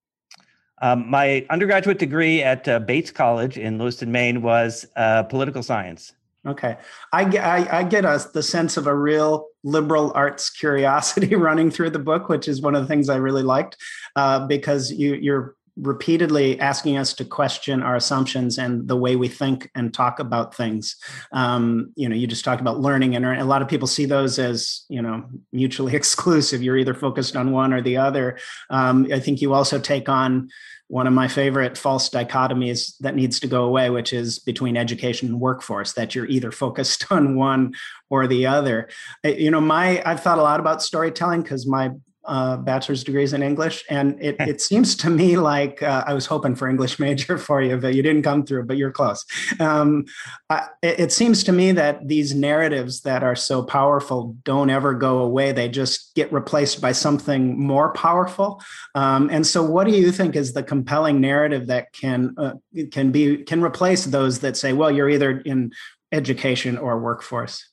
Um, 0.82 1.10
my 1.10 1.46
undergraduate 1.50 1.98
degree 2.00 2.44
at 2.44 2.68
uh, 2.68 2.80
Bates 2.80 3.12
College 3.12 3.58
in 3.58 3.80
Lewiston, 3.80 4.12
Maine 4.12 4.42
was 4.42 4.86
uh, 4.96 5.24
political 5.24 5.64
science. 5.64 6.14
Okay. 6.46 6.78
I, 7.12 7.24
I, 7.38 7.80
I 7.80 7.84
get 7.84 8.06
a, 8.06 8.26
the 8.34 8.44
sense 8.44 8.78
of 8.78 8.88
a 8.88 8.96
real 8.96 9.48
liberal 9.64 10.12
arts 10.16 10.50
curiosity 10.58 11.36
running 11.36 11.72
through 11.72 11.90
the 11.90 12.00
book, 12.00 12.30
which 12.30 12.48
is 12.48 12.62
one 12.62 12.76
of 12.76 12.82
the 12.82 12.88
things 12.88 13.10
I 13.10 13.18
really 13.18 13.44
liked 13.44 13.78
uh, 14.16 14.48
because 14.48 14.92
you, 14.92 15.16
you're 15.16 15.56
repeatedly 15.80 16.60
asking 16.60 16.98
us 16.98 17.14
to 17.14 17.26
question 17.26 17.84
our 17.84 17.96
assumptions 17.96 18.58
and 18.58 18.88
the 18.88 18.96
way 18.96 19.16
we 19.16 19.28
think 19.28 19.70
and 19.76 19.94
talk 19.94 20.20
about 20.20 20.56
things. 20.56 20.96
Um, 21.32 21.92
you 21.96 22.10
know, 22.10 22.16
you 22.16 22.28
just 22.28 22.46
talked 22.46 22.62
about 22.62 22.80
learning, 22.80 23.16
and 23.16 23.26
a 23.26 23.46
lot 23.46 23.62
of 23.62 23.68
people 23.68 23.88
see 23.88 24.06
those 24.06 24.40
as 24.40 24.86
you 24.90 25.02
know 25.02 25.26
mutually 25.52 25.96
exclusive. 26.02 26.64
You're 26.64 26.78
either 26.78 26.94
focused 26.94 27.36
on 27.36 27.52
one 27.52 27.74
or 27.74 27.82
the 27.82 27.98
other. 27.98 28.38
Um, 28.70 29.08
I 29.12 29.20
think 29.20 29.42
you 29.42 29.54
also 29.54 29.80
take 29.80 30.10
on 30.10 30.50
one 30.90 31.06
of 31.06 31.14
my 31.14 31.28
favorite 31.28 31.78
false 31.78 32.10
dichotomies 32.10 32.98
that 33.00 33.16
needs 33.16 33.42
to 33.42 33.48
go 33.48 33.66
away, 33.66 33.90
which 33.90 34.14
is 34.14 34.40
between 34.40 34.78
education 34.78 35.28
and 35.28 35.40
workforce, 35.40 35.94
that 35.94 36.16
you're 36.16 36.28
either 36.28 36.52
focused 36.52 37.06
on 37.12 37.36
one 37.36 37.74
or 38.10 38.28
the 38.28 38.46
other. 38.46 38.90
You 39.24 39.52
know, 39.52 39.62
my 39.62 40.02
I've 40.06 40.22
thought 40.22 40.40
a 40.40 40.44
lot 40.44 40.60
about 40.60 40.82
storytelling 40.82 41.42
because 41.42 41.68
my 41.68 41.92
uh, 42.28 42.58
bachelor's 42.58 43.04
degrees 43.04 43.34
in 43.34 43.42
English, 43.42 43.84
and 43.90 44.22
it, 44.22 44.36
it 44.40 44.62
seems 44.62 44.96
to 44.98 45.10
me 45.10 45.38
like 45.38 45.82
uh, 45.82 46.04
I 46.06 46.14
was 46.14 46.26
hoping 46.26 46.56
for 46.56 46.68
English 46.68 47.00
major 47.08 47.38
for 47.38 47.62
you, 47.62 47.78
but 47.78 47.96
you 47.96 48.04
didn't 48.04 48.24
come 48.24 48.46
through. 48.46 48.66
But 48.66 48.78
you're 48.78 48.92
close. 48.92 49.26
Um, 49.60 50.06
I, 50.50 50.68
it, 50.82 51.12
seems 51.12 51.44
to 51.46 51.52
me 51.52 51.72
that 51.72 52.08
these 52.08 52.36
narratives 52.36 53.02
that 53.02 53.24
are 53.24 53.36
so 53.36 53.64
powerful 53.64 54.36
don't 54.44 54.70
ever 54.70 54.94
go 54.94 55.20
away; 55.20 55.52
they 55.52 55.70
just 55.70 56.14
get 56.16 56.32
replaced 56.32 56.82
by 56.82 56.92
something 56.92 57.60
more 57.60 57.94
powerful. 57.94 58.62
Um, 58.96 59.30
and 59.32 59.46
so, 59.48 59.64
what 59.64 59.88
do 59.88 59.94
you 59.94 60.12
think 60.12 60.36
is 60.36 60.54
the 60.54 60.64
compelling 60.64 61.22
narrative 61.22 61.68
that 61.68 61.94
can 61.94 62.36
uh, 62.38 62.54
can 62.92 63.12
be 63.12 63.44
can 63.44 63.64
replace 63.64 64.06
those 64.06 64.40
that 64.40 64.58
say, 64.58 64.74
"Well, 64.74 64.92
you're 64.92 65.10
either 65.10 65.40
in 65.40 65.72
education 66.12 66.78
or 66.78 67.00
workforce"? 67.00 67.64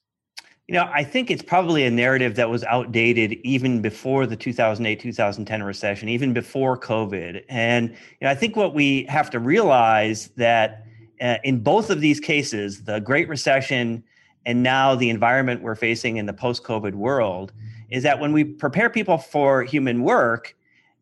You 0.67 0.75
know, 0.75 0.89
I 0.95 1.05
think 1.05 1.31
it's 1.31 1.43
probably 1.43 1.85
a 1.85 1.91
narrative 1.91 2.37
that 2.37 2.49
was 2.49 2.65
outdated 2.65 3.35
even 3.45 3.83
before 3.83 4.27
the 4.27 4.35
2008 4.35 4.99
2010 4.99 5.63
recession, 5.63 6.09
even 6.09 6.33
before 6.33 6.79
COVID. 6.79 7.45
And 7.51 7.91
you 7.91 7.97
know, 8.23 8.31
I 8.31 8.35
think 8.35 8.57
what 8.57 8.73
we 8.73 9.05
have 9.05 9.29
to 9.31 9.39
realize 9.39 10.29
that 10.37 10.87
uh, 11.21 11.37
in 11.45 11.63
both 11.63 11.91
of 11.91 12.01
these 12.01 12.19
cases, 12.19 12.85
the 12.85 12.99
Great 13.01 13.29
Recession 13.29 14.03
and 14.47 14.63
now 14.63 14.95
the 14.95 15.11
environment 15.11 15.63
we're 15.63 15.75
facing 15.75 16.17
in 16.17 16.25
the 16.25 16.33
post 16.33 16.65
COVID 16.65 16.95
world, 16.95 17.53
is 17.91 18.03
that 18.03 18.19
when 18.19 18.33
we 18.33 18.45
prepare 18.45 18.89
people 18.89 19.19
for 19.19 19.65
human 19.65 20.03
work, 20.03 20.57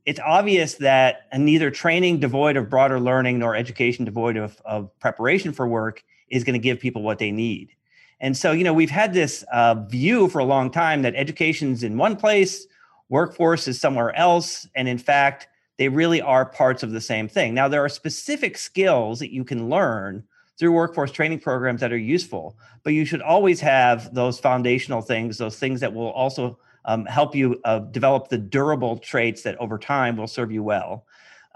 it's 0.07 0.21
obvious 0.21 0.75
that 0.75 1.29
neither 1.37 1.71
training 1.71 2.19
devoid 2.19 2.57
of 2.57 2.69
broader 2.69 2.99
learning 2.99 3.39
nor 3.39 3.55
education 3.55 4.05
devoid 4.05 4.37
of, 4.37 4.61
of 4.65 4.91
preparation 4.99 5.53
for 5.53 5.69
work 5.69 6.03
is 6.29 6.43
going 6.43 6.55
to 6.55 6.59
give 6.59 6.81
people 6.81 7.03
what 7.03 7.19
they 7.19 7.31
need. 7.31 7.71
And 8.23 8.37
so, 8.37 8.53
you 8.53 8.63
know, 8.63 8.73
we've 8.73 8.89
had 8.89 9.13
this 9.13 9.45
uh, 9.53 9.75
view 9.75 10.29
for 10.29 10.39
a 10.39 10.45
long 10.45 10.71
time 10.71 11.03
that 11.03 11.15
education's 11.17 11.83
in 11.83 11.99
one 11.99 12.17
place, 12.17 12.67
workforce 13.09 13.67
is 13.67 13.81
somewhere 13.81 14.17
else. 14.17 14.67
And 14.77 14.89
in 14.89 14.97
fact, 14.97 15.49
they 15.77 15.89
really 15.89 16.23
are 16.23 16.47
parts 16.47 16.85
of 16.85 16.93
the 16.93 17.01
same 17.01 17.29
thing. 17.29 17.53
Now, 17.53 17.67
there 17.67 17.85
are 17.85 17.89
specific 17.89 18.57
skills 18.57 19.19
that 19.19 19.33
you 19.33 19.45
can 19.45 19.69
learn 19.69 20.23
through 20.57 20.71
workforce 20.71 21.11
training 21.11 21.41
programs 21.41 21.81
that 21.81 21.93
are 21.93 21.99
useful, 21.99 22.57
but 22.85 22.93
you 22.93 23.05
should 23.05 23.23
always 23.23 23.59
have 23.61 24.15
those 24.15 24.39
foundational 24.39 25.03
things, 25.03 25.37
those 25.37 25.59
things 25.59 25.81
that 25.81 25.93
will 25.93 26.11
also 26.11 26.59
um, 26.85 27.05
help 27.07 27.35
you 27.35 27.61
uh, 27.65 27.81
develop 27.81 28.29
the 28.29 28.39
durable 28.39 28.99
traits 28.99 29.43
that 29.43 29.59
over 29.59 29.79
time 29.79 30.17
will 30.17 30.29
serve 30.29 30.53
you 30.53 30.63
well. 30.63 31.07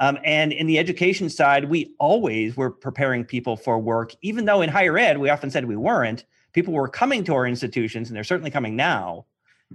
Um, 0.00 0.18
and 0.24 0.52
in 0.52 0.66
the 0.66 0.78
education 0.78 1.30
side, 1.30 1.66
we 1.66 1.94
always 2.00 2.56
were 2.56 2.70
preparing 2.70 3.24
people 3.24 3.56
for 3.56 3.78
work, 3.78 4.14
even 4.22 4.44
though 4.44 4.62
in 4.62 4.68
higher 4.68 4.98
ed, 4.98 5.18
we 5.18 5.30
often 5.30 5.50
said 5.50 5.64
we 5.64 5.76
weren't. 5.76 6.24
People 6.56 6.72
were 6.72 6.88
coming 6.88 7.22
to 7.24 7.34
our 7.34 7.46
institutions, 7.46 8.08
and 8.08 8.16
they're 8.16 8.24
certainly 8.24 8.50
coming 8.50 8.76
now 8.76 9.26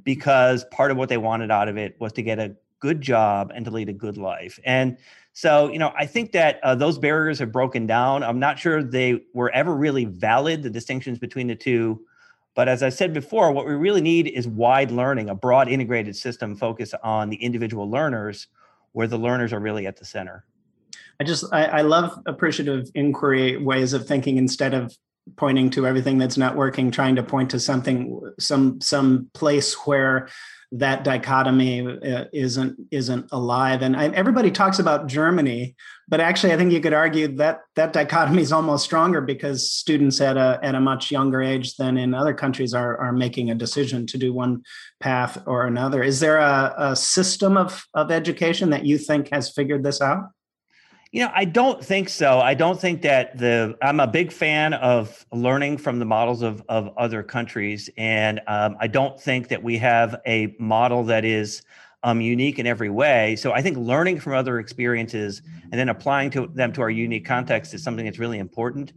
because 0.03 0.65
part 0.71 0.89
of 0.89 0.97
what 0.97 1.09
they 1.09 1.17
wanted 1.17 1.51
out 1.51 1.67
of 1.67 1.77
it 1.77 1.95
was 1.99 2.11
to 2.13 2.23
get 2.23 2.39
a 2.39 2.55
good 2.79 3.01
job 3.01 3.51
and 3.53 3.63
to 3.65 3.69
lead 3.69 3.87
a 3.87 3.93
good 3.93 4.17
life. 4.17 4.59
And 4.65 4.97
so, 5.33 5.71
you 5.71 5.77
know, 5.77 5.93
I 5.95 6.07
think 6.07 6.31
that 6.31 6.59
uh, 6.63 6.73
those 6.73 6.97
barriers 6.97 7.37
have 7.37 7.51
broken 7.51 7.85
down. 7.85 8.23
I'm 8.23 8.39
not 8.39 8.57
sure 8.57 8.81
they 8.81 9.21
were 9.35 9.51
ever 9.51 9.75
really 9.75 10.05
valid, 10.05 10.63
the 10.63 10.71
distinctions 10.71 11.19
between 11.19 11.45
the 11.45 11.55
two. 11.55 12.01
But 12.55 12.67
as 12.67 12.81
I 12.81 12.89
said 12.89 13.13
before, 13.13 13.51
what 13.51 13.67
we 13.67 13.73
really 13.73 14.01
need 14.01 14.27
is 14.27 14.47
wide 14.47 14.89
learning, 14.89 15.29
a 15.29 15.35
broad 15.35 15.69
integrated 15.69 16.15
system 16.15 16.55
focused 16.55 16.95
on 17.03 17.29
the 17.29 17.37
individual 17.37 17.91
learners 17.91 18.47
where 18.93 19.05
the 19.05 19.19
learners 19.19 19.53
are 19.53 19.59
really 19.59 19.85
at 19.85 19.97
the 19.97 20.05
center. 20.05 20.45
I 21.19 21.25
just 21.25 21.45
I, 21.53 21.65
I 21.65 21.81
love 21.81 22.19
appreciative 22.25 22.89
inquiry 22.95 23.57
ways 23.57 23.93
of 23.93 24.07
thinking 24.07 24.37
instead 24.37 24.73
of 24.73 24.97
pointing 25.37 25.69
to 25.71 25.87
everything 25.87 26.17
that's 26.17 26.37
not 26.37 26.55
working, 26.55 26.91
trying 26.91 27.15
to 27.15 27.23
point 27.23 27.51
to 27.51 27.59
something 27.59 28.19
some 28.39 28.81
some 28.81 29.29
place 29.33 29.73
where 29.85 30.29
that 30.73 31.03
dichotomy 31.03 31.85
uh, 31.85 32.25
isn't 32.31 32.77
isn't 32.91 33.27
alive. 33.31 33.81
And 33.81 33.95
I, 33.95 34.07
everybody 34.07 34.51
talks 34.51 34.79
about 34.79 35.07
germany 35.07 35.75
but 36.07 36.19
actually 36.19 36.53
i 36.53 36.57
think 36.57 36.71
you 36.71 36.79
could 36.79 36.93
argue 36.93 37.27
that 37.37 37.61
that 37.75 37.93
dichotomy 37.93 38.41
is 38.41 38.51
almost 38.51 38.83
stronger 38.83 39.21
because 39.21 39.71
students 39.71 40.21
at 40.21 40.37
a 40.37 40.59
at 40.61 40.75
a 40.75 40.79
much 40.79 41.09
younger 41.09 41.41
age 41.41 41.75
than 41.77 41.97
in 41.97 42.13
other 42.13 42.33
countries 42.33 42.73
are 42.73 42.97
are 42.97 43.13
making 43.13 43.49
a 43.49 43.55
decision 43.55 44.05
to 44.05 44.17
do 44.17 44.33
one 44.33 44.61
path 44.99 45.41
or 45.47 45.65
another. 45.65 46.03
Is 46.03 46.19
there 46.19 46.37
a, 46.37 46.73
a 46.77 46.95
system 46.95 47.57
of 47.57 47.85
of 47.93 48.11
education 48.11 48.69
that 48.69 48.85
you 48.85 48.97
think 48.97 49.29
has 49.31 49.49
figured 49.51 49.83
this 49.83 50.01
out 50.01 50.29
you 51.11 51.21
know, 51.21 51.31
I 51.35 51.43
don't 51.43 51.83
think 51.83 52.07
so. 52.07 52.39
I 52.39 52.53
don't 52.53 52.79
think 52.79 53.01
that 53.01 53.37
the. 53.37 53.77
I'm 53.81 53.99
a 53.99 54.07
big 54.07 54.31
fan 54.31 54.73
of 54.73 55.25
learning 55.33 55.77
from 55.77 55.99
the 55.99 56.05
models 56.05 56.41
of 56.41 56.63
of 56.69 56.89
other 56.97 57.21
countries, 57.21 57.89
and 57.97 58.39
um, 58.47 58.77
I 58.79 58.87
don't 58.87 59.19
think 59.19 59.49
that 59.49 59.61
we 59.61 59.77
have 59.77 60.21
a 60.25 60.55
model 60.57 61.03
that 61.05 61.25
is 61.25 61.63
um, 62.03 62.21
unique 62.21 62.59
in 62.59 62.65
every 62.65 62.89
way. 62.89 63.35
So 63.35 63.51
I 63.51 63.61
think 63.61 63.77
learning 63.77 64.21
from 64.21 64.33
other 64.33 64.59
experiences 64.59 65.41
and 65.63 65.73
then 65.73 65.89
applying 65.89 66.29
to 66.31 66.47
them 66.47 66.71
to 66.73 66.81
our 66.81 66.89
unique 66.89 67.25
context 67.25 67.73
is 67.73 67.83
something 67.83 68.05
that's 68.05 68.19
really 68.19 68.39
important. 68.39 68.93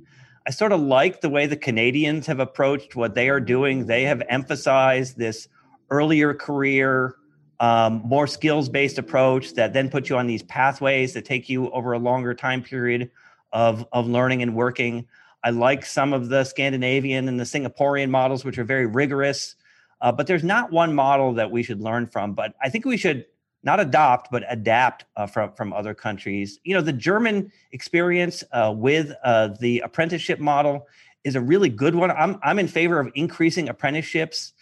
I 0.46 0.50
sort 0.50 0.72
of 0.72 0.80
like 0.80 1.20
the 1.20 1.30
way 1.30 1.46
the 1.46 1.56
Canadians 1.56 2.26
have 2.26 2.38
approached 2.38 2.94
what 2.94 3.14
they 3.14 3.28
are 3.28 3.40
doing. 3.40 3.86
They 3.86 4.04
have 4.04 4.22
emphasized 4.28 5.18
this 5.18 5.48
earlier 5.90 6.32
career 6.32 7.16
um, 7.64 8.02
more 8.04 8.26
skills 8.26 8.68
based 8.68 8.98
approach 8.98 9.54
that 9.54 9.72
then 9.72 9.88
puts 9.88 10.10
you 10.10 10.18
on 10.18 10.26
these 10.26 10.42
pathways 10.42 11.14
that 11.14 11.24
take 11.24 11.48
you 11.48 11.70
over 11.70 11.94
a 11.94 11.98
longer 11.98 12.34
time 12.34 12.62
period 12.62 13.10
of, 13.54 13.86
of 13.90 14.06
learning 14.06 14.42
and 14.42 14.54
working. 14.54 15.06
I 15.42 15.48
like 15.48 15.86
some 15.86 16.12
of 16.12 16.28
the 16.28 16.44
Scandinavian 16.44 17.26
and 17.26 17.40
the 17.40 17.44
Singaporean 17.44 18.10
models, 18.10 18.44
which 18.44 18.58
are 18.58 18.64
very 18.64 18.84
rigorous, 18.84 19.56
uh, 20.02 20.12
but 20.12 20.26
there's 20.26 20.44
not 20.44 20.72
one 20.72 20.94
model 20.94 21.32
that 21.34 21.50
we 21.50 21.62
should 21.62 21.80
learn 21.80 22.06
from. 22.06 22.34
But 22.34 22.54
I 22.62 22.68
think 22.68 22.84
we 22.84 22.98
should 22.98 23.24
not 23.62 23.80
adopt, 23.80 24.30
but 24.30 24.44
adapt 24.50 25.06
uh, 25.16 25.26
from, 25.26 25.52
from 25.54 25.72
other 25.72 25.94
countries. 25.94 26.60
You 26.64 26.74
know, 26.74 26.82
the 26.82 26.92
German 26.92 27.50
experience 27.72 28.44
uh, 28.52 28.74
with 28.76 29.10
uh, 29.24 29.48
the 29.58 29.80
apprenticeship 29.80 30.38
model 30.38 30.86
is 31.24 31.34
a 31.34 31.40
really 31.40 31.70
good 31.70 31.94
one. 31.94 32.10
I'm, 32.10 32.38
I'm 32.42 32.58
in 32.58 32.68
favor 32.68 33.00
of 33.00 33.10
increasing 33.14 33.70
apprenticeships 33.70 34.52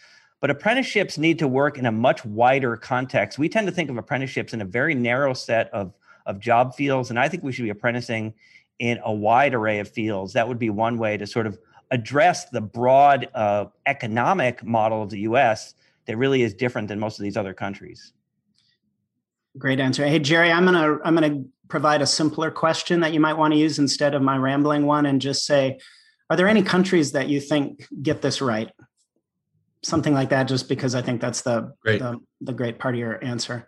but 0.43 0.49
apprenticeships 0.49 1.17
need 1.17 1.39
to 1.39 1.47
work 1.47 1.77
in 1.77 1.85
a 1.85 1.91
much 1.91 2.25
wider 2.25 2.75
context. 2.75 3.39
We 3.39 3.47
tend 3.47 3.65
to 3.65 3.71
think 3.71 3.89
of 3.89 3.95
apprenticeships 3.95 4.51
in 4.51 4.59
a 4.59 4.65
very 4.65 4.93
narrow 4.93 5.33
set 5.33 5.69
of, 5.71 5.93
of 6.25 6.37
job 6.41 6.75
fields, 6.75 7.11
and 7.11 7.17
I 7.17 7.29
think 7.29 7.43
we 7.43 7.53
should 7.53 7.63
be 7.63 7.69
apprenticing 7.69 8.33
in 8.77 8.99
a 9.05 9.13
wide 9.13 9.53
array 9.53 9.79
of 9.79 9.87
fields. 9.87 10.33
That 10.33 10.45
would 10.45 10.59
be 10.59 10.69
one 10.69 10.97
way 10.97 11.15
to 11.15 11.25
sort 11.25 11.47
of 11.47 11.57
address 11.91 12.49
the 12.49 12.59
broad 12.59 13.29
uh, 13.33 13.67
economic 13.85 14.65
model 14.65 15.01
of 15.01 15.11
the 15.11 15.19
US 15.19 15.75
that 16.07 16.17
really 16.17 16.41
is 16.41 16.53
different 16.53 16.89
than 16.89 16.99
most 16.99 17.17
of 17.17 17.23
these 17.23 17.37
other 17.37 17.53
countries. 17.53 18.11
Great 19.57 19.79
answer. 19.79 20.05
Hey 20.05 20.19
Jerry, 20.19 20.51
I'm 20.51 20.65
gonna 20.65 20.99
I'm 21.05 21.13
gonna 21.13 21.41
provide 21.69 22.01
a 22.01 22.05
simpler 22.05 22.51
question 22.51 22.99
that 22.99 23.13
you 23.13 23.21
might 23.21 23.35
want 23.35 23.53
to 23.53 23.57
use 23.57 23.79
instead 23.79 24.13
of 24.13 24.21
my 24.21 24.35
rambling 24.35 24.87
one, 24.87 25.05
and 25.05 25.21
just 25.21 25.45
say, 25.45 25.79
are 26.29 26.35
there 26.35 26.49
any 26.49 26.63
countries 26.63 27.13
that 27.13 27.29
you 27.29 27.39
think 27.39 27.87
get 28.01 28.21
this 28.21 28.41
right? 28.41 28.69
Something 29.83 30.13
like 30.13 30.29
that, 30.29 30.47
just 30.47 30.67
because 30.69 30.95
I 30.95 31.01
think 31.01 31.21
that's 31.21 31.41
the 31.41 31.73
great. 31.81 31.99
the, 31.99 32.19
the 32.41 32.53
great 32.53 32.79
part 32.79 32.95
of 32.95 32.99
your 32.99 33.23
answer. 33.23 33.67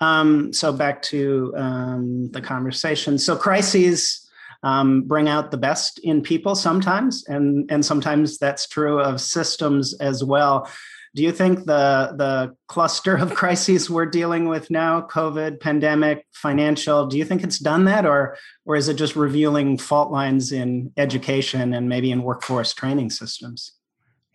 Um, 0.00 0.52
so 0.52 0.72
back 0.72 1.02
to 1.02 1.52
um, 1.56 2.30
the 2.30 2.40
conversation. 2.40 3.18
So 3.18 3.36
crises 3.36 4.28
um, 4.62 5.02
bring 5.02 5.28
out 5.28 5.50
the 5.50 5.56
best 5.56 6.00
in 6.00 6.22
people 6.22 6.54
sometimes, 6.54 7.24
and 7.28 7.70
and 7.70 7.84
sometimes 7.84 8.38
that's 8.38 8.66
true 8.66 9.00
of 9.00 9.20
systems 9.20 9.94
as 10.00 10.24
well. 10.24 10.68
Do 11.14 11.22
you 11.22 11.32
think 11.32 11.60
the 11.60 12.14
the 12.16 12.56
cluster 12.66 13.16
of 13.16 13.34
crises 13.34 13.88
we're 13.88 14.06
dealing 14.06 14.48
with 14.48 14.70
now, 14.70 15.00
COVID, 15.02 15.60
pandemic, 15.60 16.26
financial, 16.32 17.06
do 17.06 17.18
you 17.18 17.24
think 17.24 17.42
it's 17.42 17.58
done 17.58 17.84
that, 17.84 18.04
or 18.04 18.36
or 18.66 18.76
is 18.76 18.88
it 18.88 18.94
just 18.94 19.16
revealing 19.16 19.78
fault 19.78 20.10
lines 20.10 20.52
in 20.52 20.92
education 20.96 21.74
and 21.74 21.88
maybe 21.88 22.10
in 22.10 22.22
workforce 22.22 22.74
training 22.74 23.10
systems? 23.10 23.72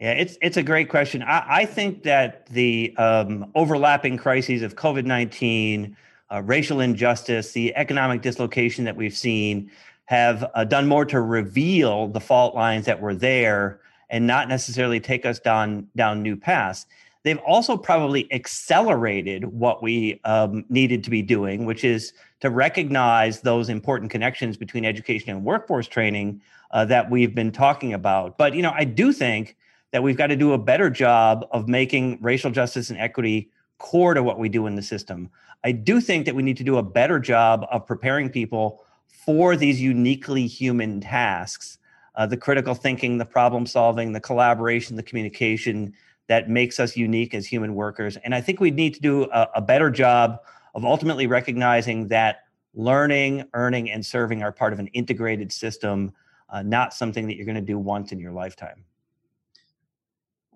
Yeah, 0.03 0.11
it's 0.11 0.37
it's 0.41 0.57
a 0.57 0.63
great 0.63 0.89
question. 0.89 1.23
I, 1.23 1.45
I 1.61 1.65
think 1.65 2.03
that 2.03 2.45
the 2.47 2.93
um, 2.97 3.49
overlapping 3.55 4.17
crises 4.17 4.61
of 4.61 4.75
COVID 4.75 5.05
nineteen, 5.05 5.95
uh, 6.29 6.41
racial 6.43 6.81
injustice, 6.81 7.53
the 7.53 7.73
economic 7.77 8.21
dislocation 8.21 8.83
that 8.83 8.97
we've 8.97 9.15
seen, 9.15 9.71
have 10.03 10.51
uh, 10.55 10.65
done 10.65 10.87
more 10.87 11.05
to 11.05 11.21
reveal 11.21 12.09
the 12.09 12.19
fault 12.19 12.53
lines 12.53 12.85
that 12.85 12.99
were 12.99 13.15
there 13.15 13.79
and 14.09 14.27
not 14.27 14.49
necessarily 14.49 14.99
take 14.99 15.25
us 15.25 15.39
down 15.39 15.87
down 15.95 16.21
new 16.21 16.35
paths. 16.35 16.85
They've 17.23 17.39
also 17.47 17.77
probably 17.77 18.29
accelerated 18.33 19.45
what 19.45 19.81
we 19.81 20.19
um, 20.25 20.65
needed 20.67 21.05
to 21.05 21.11
be 21.11 21.21
doing, 21.21 21.63
which 21.63 21.85
is 21.85 22.11
to 22.41 22.49
recognize 22.49 23.39
those 23.39 23.69
important 23.69 24.11
connections 24.11 24.57
between 24.57 24.83
education 24.83 25.29
and 25.29 25.45
workforce 25.45 25.87
training 25.87 26.41
uh, 26.71 26.83
that 26.83 27.09
we've 27.09 27.33
been 27.33 27.53
talking 27.53 27.93
about. 27.93 28.37
But 28.37 28.53
you 28.53 28.61
know, 28.61 28.73
I 28.75 28.83
do 28.83 29.13
think 29.13 29.55
that 29.93 30.01
we've 30.01 30.17
got 30.17 30.27
to 30.27 30.35
do 30.35 30.53
a 30.53 30.57
better 30.57 30.89
job 30.89 31.47
of 31.51 31.69
making 31.69 32.17
racial 32.19 32.49
justice 32.49 32.89
and 32.89 32.99
equity 32.99 33.51
core 33.77 34.15
to 34.15 34.23
what 34.23 34.39
we 34.39 34.49
do 34.49 34.65
in 34.65 34.75
the 34.75 34.81
system. 34.81 35.29
I 35.63 35.71
do 35.71 36.01
think 36.01 36.25
that 36.25 36.35
we 36.35 36.41
need 36.41 36.57
to 36.57 36.63
do 36.63 36.77
a 36.77 36.83
better 36.83 37.19
job 37.19 37.67
of 37.71 37.85
preparing 37.85 38.29
people 38.29 38.83
for 39.07 39.55
these 39.55 39.79
uniquely 39.79 40.47
human 40.47 40.99
tasks 40.99 41.77
uh, 42.15 42.25
the 42.27 42.37
critical 42.37 42.75
thinking, 42.75 43.17
the 43.17 43.25
problem 43.25 43.65
solving, 43.65 44.13
the 44.13 44.19
collaboration, 44.19 44.95
the 44.95 45.03
communication 45.03 45.93
that 46.27 46.47
makes 46.47 46.79
us 46.79 46.95
unique 46.95 47.33
as 47.33 47.45
human 47.45 47.73
workers. 47.73 48.17
And 48.17 48.35
I 48.35 48.41
think 48.41 48.59
we 48.59 48.71
need 48.71 48.93
to 48.93 49.01
do 49.01 49.23
a, 49.31 49.49
a 49.55 49.61
better 49.61 49.89
job 49.89 50.39
of 50.75 50.85
ultimately 50.85 51.25
recognizing 51.25 52.07
that 52.09 52.43
learning, 52.75 53.45
earning, 53.53 53.89
and 53.89 54.05
serving 54.05 54.43
are 54.43 54.51
part 54.51 54.73
of 54.73 54.79
an 54.79 54.87
integrated 54.87 55.51
system, 55.51 56.13
uh, 56.49 56.61
not 56.61 56.93
something 56.93 57.27
that 57.27 57.35
you're 57.35 57.45
going 57.45 57.55
to 57.55 57.61
do 57.61 57.79
once 57.79 58.11
in 58.11 58.19
your 58.19 58.31
lifetime 58.31 58.85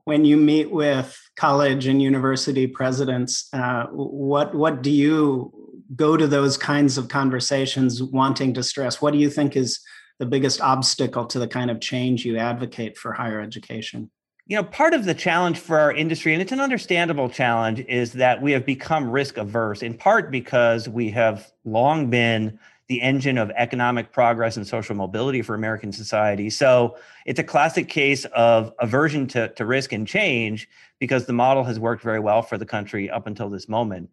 when 0.08 0.24
you 0.24 0.38
meet 0.38 0.72
with 0.72 1.20
college 1.36 1.86
and 1.86 2.02
university 2.02 2.66
presidents, 2.66 3.50
uh, 3.52 3.88
what 3.92 4.56
what 4.56 4.82
do 4.82 4.90
you 4.90 5.52
go 5.98 6.16
to 6.16 6.26
those 6.26 6.56
kinds 6.56 6.98
of 6.98 7.10
conversations 7.10 8.02
wanting 8.02 8.54
to 8.54 8.64
stress? 8.64 9.02
What 9.02 9.12
do 9.12 9.20
you 9.20 9.30
think 9.30 9.58
is 9.58 9.82
the 10.18 10.26
biggest 10.26 10.62
obstacle 10.62 11.26
to 11.26 11.40
the 11.40 11.48
kind 11.48 11.70
of 11.70 11.82
change 11.82 12.24
you 12.24 12.38
advocate 12.38 12.98
for 12.98 13.12
higher 13.12 13.42
education? 13.42 14.10
You 14.46 14.56
know, 14.56 14.64
part 14.64 14.94
of 14.94 15.04
the 15.04 15.14
challenge 15.14 15.60
for 15.60 15.78
our 15.78 15.92
industry, 15.92 16.32
and 16.32 16.42
it's 16.42 16.54
an 16.54 16.62
understandable 16.62 17.30
challenge, 17.30 17.82
is 17.90 18.14
that 18.14 18.42
we 18.42 18.54
have 18.54 18.66
become 18.66 19.10
risk 19.10 19.36
averse, 19.36 19.84
in 19.84 19.94
part 19.94 20.32
because 20.32 20.88
we 20.88 21.10
have 21.10 21.52
long 21.66 22.10
been 22.10 22.58
the 22.88 23.02
engine 23.02 23.38
of 23.38 23.52
economic 23.52 24.12
progress 24.14 24.56
and 24.56 24.66
social 24.66 24.96
mobility 24.96 25.42
for 25.42 25.56
American 25.56 25.92
society. 25.92 26.50
So 26.50 26.98
it's 27.26 27.40
a 27.40 27.44
classic 27.44 27.90
case 27.90 28.26
of 28.26 28.74
aversion 28.80 29.28
to, 29.28 29.50
to 29.50 29.66
risk 29.66 29.92
and 29.92 30.08
change 30.08 30.70
because 31.00 31.26
the 31.26 31.34
model 31.34 31.64
has 31.66 31.80
worked 31.80 32.02
very 32.02 32.20
well 32.20 32.42
for 32.42 32.58
the 32.58 32.66
country 32.66 33.10
up 33.10 33.28
until 33.28 33.50
this 33.50 33.68
moment. 33.68 34.10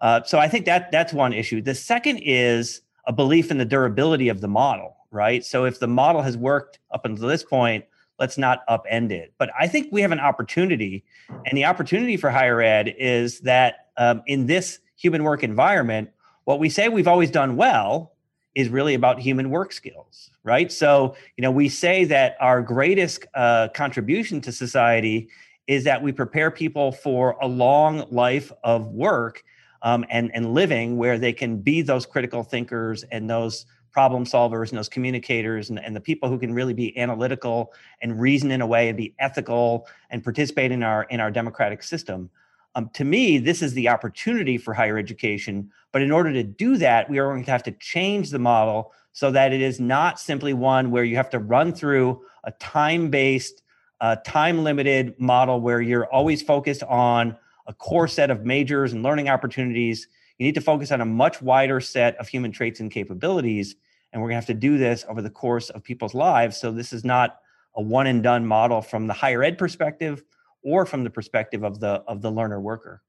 Uh, 0.00 0.22
so 0.24 0.38
I 0.38 0.48
think 0.48 0.66
that 0.66 0.92
that's 0.92 1.12
one 1.12 1.32
issue. 1.32 1.62
The 1.62 1.74
second 1.74 2.18
is 2.18 2.82
a 3.06 3.12
belief 3.12 3.50
in 3.50 3.58
the 3.58 3.64
durability 3.64 4.28
of 4.28 4.40
the 4.42 4.48
model, 4.48 4.96
right? 5.10 5.44
So 5.44 5.64
if 5.64 5.80
the 5.80 5.88
model 5.88 6.22
has 6.22 6.36
worked 6.36 6.78
up 6.90 7.06
until 7.06 7.26
this 7.26 7.42
point, 7.42 7.84
let's 8.18 8.36
not 8.36 8.66
upend 8.68 9.10
it. 9.10 9.32
But 9.38 9.50
I 9.58 9.66
think 9.66 9.88
we 9.90 10.02
have 10.02 10.12
an 10.12 10.20
opportunity, 10.20 11.04
and 11.46 11.56
the 11.56 11.64
opportunity 11.64 12.16
for 12.16 12.30
higher 12.30 12.60
ed 12.60 12.94
is 12.98 13.40
that 13.40 13.86
um, 13.96 14.22
in 14.26 14.46
this 14.46 14.80
human 14.96 15.24
work 15.24 15.42
environment, 15.42 16.10
what 16.44 16.60
we 16.60 16.68
say 16.68 16.88
we've 16.88 17.08
always 17.08 17.30
done 17.30 17.56
well 17.56 18.12
is 18.54 18.68
really 18.68 18.94
about 18.94 19.18
human 19.18 19.50
work 19.50 19.72
skills, 19.72 20.30
right? 20.42 20.72
So, 20.72 21.14
you 21.36 21.42
know, 21.42 21.50
we 21.50 21.68
say 21.68 22.04
that 22.04 22.36
our 22.40 22.62
greatest 22.62 23.26
uh, 23.34 23.68
contribution 23.74 24.40
to 24.42 24.52
society 24.52 25.28
is 25.66 25.84
that 25.84 26.02
we 26.02 26.12
prepare 26.12 26.50
people 26.50 26.92
for 26.92 27.36
a 27.42 27.46
long 27.46 28.06
life 28.10 28.50
of 28.64 28.86
work 28.88 29.44
um, 29.82 30.04
and, 30.10 30.30
and 30.34 30.54
living 30.54 30.96
where 30.96 31.18
they 31.18 31.32
can 31.32 31.58
be 31.58 31.82
those 31.82 32.06
critical 32.06 32.42
thinkers 32.42 33.04
and 33.12 33.28
those 33.28 33.66
problem 33.90 34.24
solvers 34.24 34.70
and 34.70 34.78
those 34.78 34.88
communicators 34.88 35.70
and, 35.70 35.78
and 35.78 35.94
the 35.94 36.00
people 36.00 36.28
who 36.28 36.38
can 36.38 36.52
really 36.52 36.74
be 36.74 36.96
analytical 36.98 37.72
and 38.02 38.20
reason 38.20 38.50
in 38.50 38.60
a 38.60 38.66
way 38.66 38.88
and 38.88 38.96
be 38.96 39.14
ethical 39.18 39.86
and 40.10 40.22
participate 40.24 40.72
in 40.72 40.82
our 40.82 41.04
in 41.04 41.20
our 41.20 41.30
democratic 41.30 41.82
system. 41.82 42.30
Um, 42.74 42.90
to 42.94 43.04
me, 43.04 43.38
this 43.38 43.62
is 43.62 43.74
the 43.74 43.88
opportunity 43.88 44.58
for 44.58 44.74
higher 44.74 44.98
education. 44.98 45.70
But 45.92 46.02
in 46.02 46.12
order 46.12 46.32
to 46.32 46.42
do 46.42 46.76
that, 46.76 47.08
we 47.10 47.18
are 47.18 47.28
going 47.28 47.44
to 47.44 47.50
have 47.50 47.62
to 47.64 47.72
change 47.72 48.30
the 48.30 48.38
model 48.38 48.92
so 49.12 49.30
that 49.32 49.52
it 49.52 49.60
is 49.60 49.80
not 49.80 50.20
simply 50.20 50.52
one 50.52 50.90
where 50.90 51.04
you 51.04 51.16
have 51.16 51.30
to 51.30 51.38
run 51.38 51.72
through 51.72 52.22
a 52.44 52.52
time 52.52 53.10
based, 53.10 53.62
uh, 54.00 54.16
time 54.24 54.62
limited 54.62 55.18
model 55.18 55.60
where 55.60 55.80
you're 55.80 56.06
always 56.06 56.42
focused 56.42 56.82
on 56.84 57.36
a 57.66 57.72
core 57.72 58.06
set 58.06 58.30
of 58.30 58.44
majors 58.44 58.92
and 58.92 59.02
learning 59.02 59.28
opportunities 59.28 60.08
you 60.38 60.46
need 60.46 60.54
to 60.54 60.60
focus 60.60 60.92
on 60.92 61.00
a 61.00 61.04
much 61.04 61.42
wider 61.42 61.80
set 61.80 62.16
of 62.16 62.28
human 62.28 62.52
traits 62.52 62.80
and 62.80 62.90
capabilities. 62.90 63.74
And 64.12 64.22
we're 64.22 64.28
going 64.28 64.40
to 64.40 64.46
have 64.46 64.46
to 64.46 64.54
do 64.54 64.78
this 64.78 65.04
over 65.08 65.20
the 65.20 65.30
course 65.30 65.68
of 65.70 65.82
people's 65.82 66.14
lives. 66.14 66.56
So 66.56 66.70
this 66.70 66.92
is 66.92 67.04
not 67.04 67.40
a 67.74 67.82
one 67.82 68.06
and 68.06 68.22
done 68.22 68.46
model 68.46 68.80
from 68.80 69.06
the 69.06 69.12
higher 69.12 69.42
ed 69.42 69.58
perspective 69.58 70.24
or 70.62 70.86
from 70.86 71.04
the 71.04 71.10
perspective 71.10 71.62
of 71.62 71.80
the 71.80 72.02
of 72.06 72.22
the 72.22 72.30
learner 72.30 72.60
worker. 72.60 73.02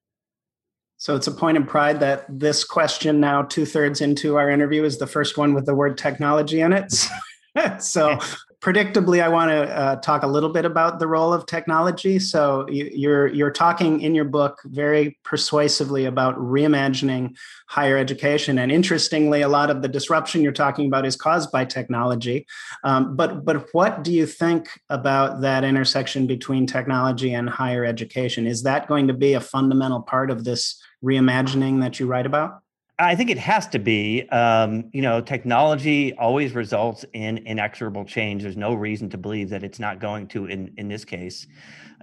So 0.97 1.15
it's 1.15 1.27
a 1.27 1.31
point 1.31 1.57
of 1.57 1.65
pride 1.65 2.01
that 2.01 2.25
this 2.27 2.65
question 2.65 3.21
now 3.21 3.43
two 3.43 3.65
thirds 3.65 4.01
into 4.01 4.35
our 4.35 4.49
interview 4.49 4.83
is 4.83 4.97
the 4.97 5.07
first 5.07 5.37
one 5.37 5.53
with 5.53 5.65
the 5.65 5.73
word 5.73 5.97
technology 5.97 6.59
in 6.59 6.73
it. 6.73 6.93
so 7.81 8.19
predictably, 8.61 9.21
I 9.21 9.29
want 9.29 9.51
to 9.51 9.77
uh, 9.77 9.95
talk 9.97 10.23
a 10.23 10.27
little 10.27 10.49
bit 10.49 10.65
about 10.65 10.99
the 10.99 11.07
role 11.07 11.33
of 11.33 11.45
technology. 11.45 12.19
So 12.19 12.65
you, 12.69 12.89
you're 12.93 13.27
you're 13.27 13.51
talking 13.51 14.01
in 14.01 14.13
your 14.15 14.25
book 14.25 14.59
very 14.65 15.17
persuasively 15.23 16.05
about 16.05 16.37
reimagining 16.37 17.35
higher 17.67 17.97
education, 17.97 18.59
and 18.59 18.71
interestingly, 18.71 19.41
a 19.41 19.47
lot 19.47 19.69
of 19.69 19.81
the 19.81 19.87
disruption 19.87 20.41
you're 20.41 20.51
talking 20.51 20.87
about 20.87 21.05
is 21.05 21.15
caused 21.15 21.51
by 21.51 21.65
technology. 21.65 22.45
Um, 22.83 23.15
but 23.15 23.45
but 23.45 23.67
what 23.71 24.03
do 24.03 24.11
you 24.11 24.25
think 24.25 24.69
about 24.89 25.41
that 25.41 25.63
intersection 25.63 26.27
between 26.27 26.65
technology 26.65 27.33
and 27.33 27.49
higher 27.49 27.85
education? 27.85 28.45
Is 28.47 28.63
that 28.63 28.87
going 28.87 29.07
to 29.07 29.13
be 29.13 29.33
a 29.33 29.41
fundamental 29.41 30.01
part 30.01 30.31
of 30.31 30.43
this 30.43 30.81
reimagining 31.03 31.81
that 31.81 31.99
you 31.99 32.07
write 32.07 32.25
about? 32.25 32.61
I 32.99 33.15
think 33.15 33.29
it 33.29 33.37
has 33.37 33.65
to 33.67 33.79
be. 33.79 34.27
Um, 34.29 34.89
you 34.91 35.01
know, 35.01 35.21
technology 35.21 36.13
always 36.15 36.53
results 36.53 37.05
in 37.13 37.37
inexorable 37.39 38.03
change. 38.03 38.43
There's 38.43 38.57
no 38.57 38.73
reason 38.73 39.09
to 39.11 39.17
believe 39.17 39.49
that 39.51 39.63
it's 39.63 39.79
not 39.79 39.99
going 39.99 40.27
to 40.29 40.47
in, 40.47 40.73
in 40.77 40.89
this 40.89 41.05
case. 41.05 41.47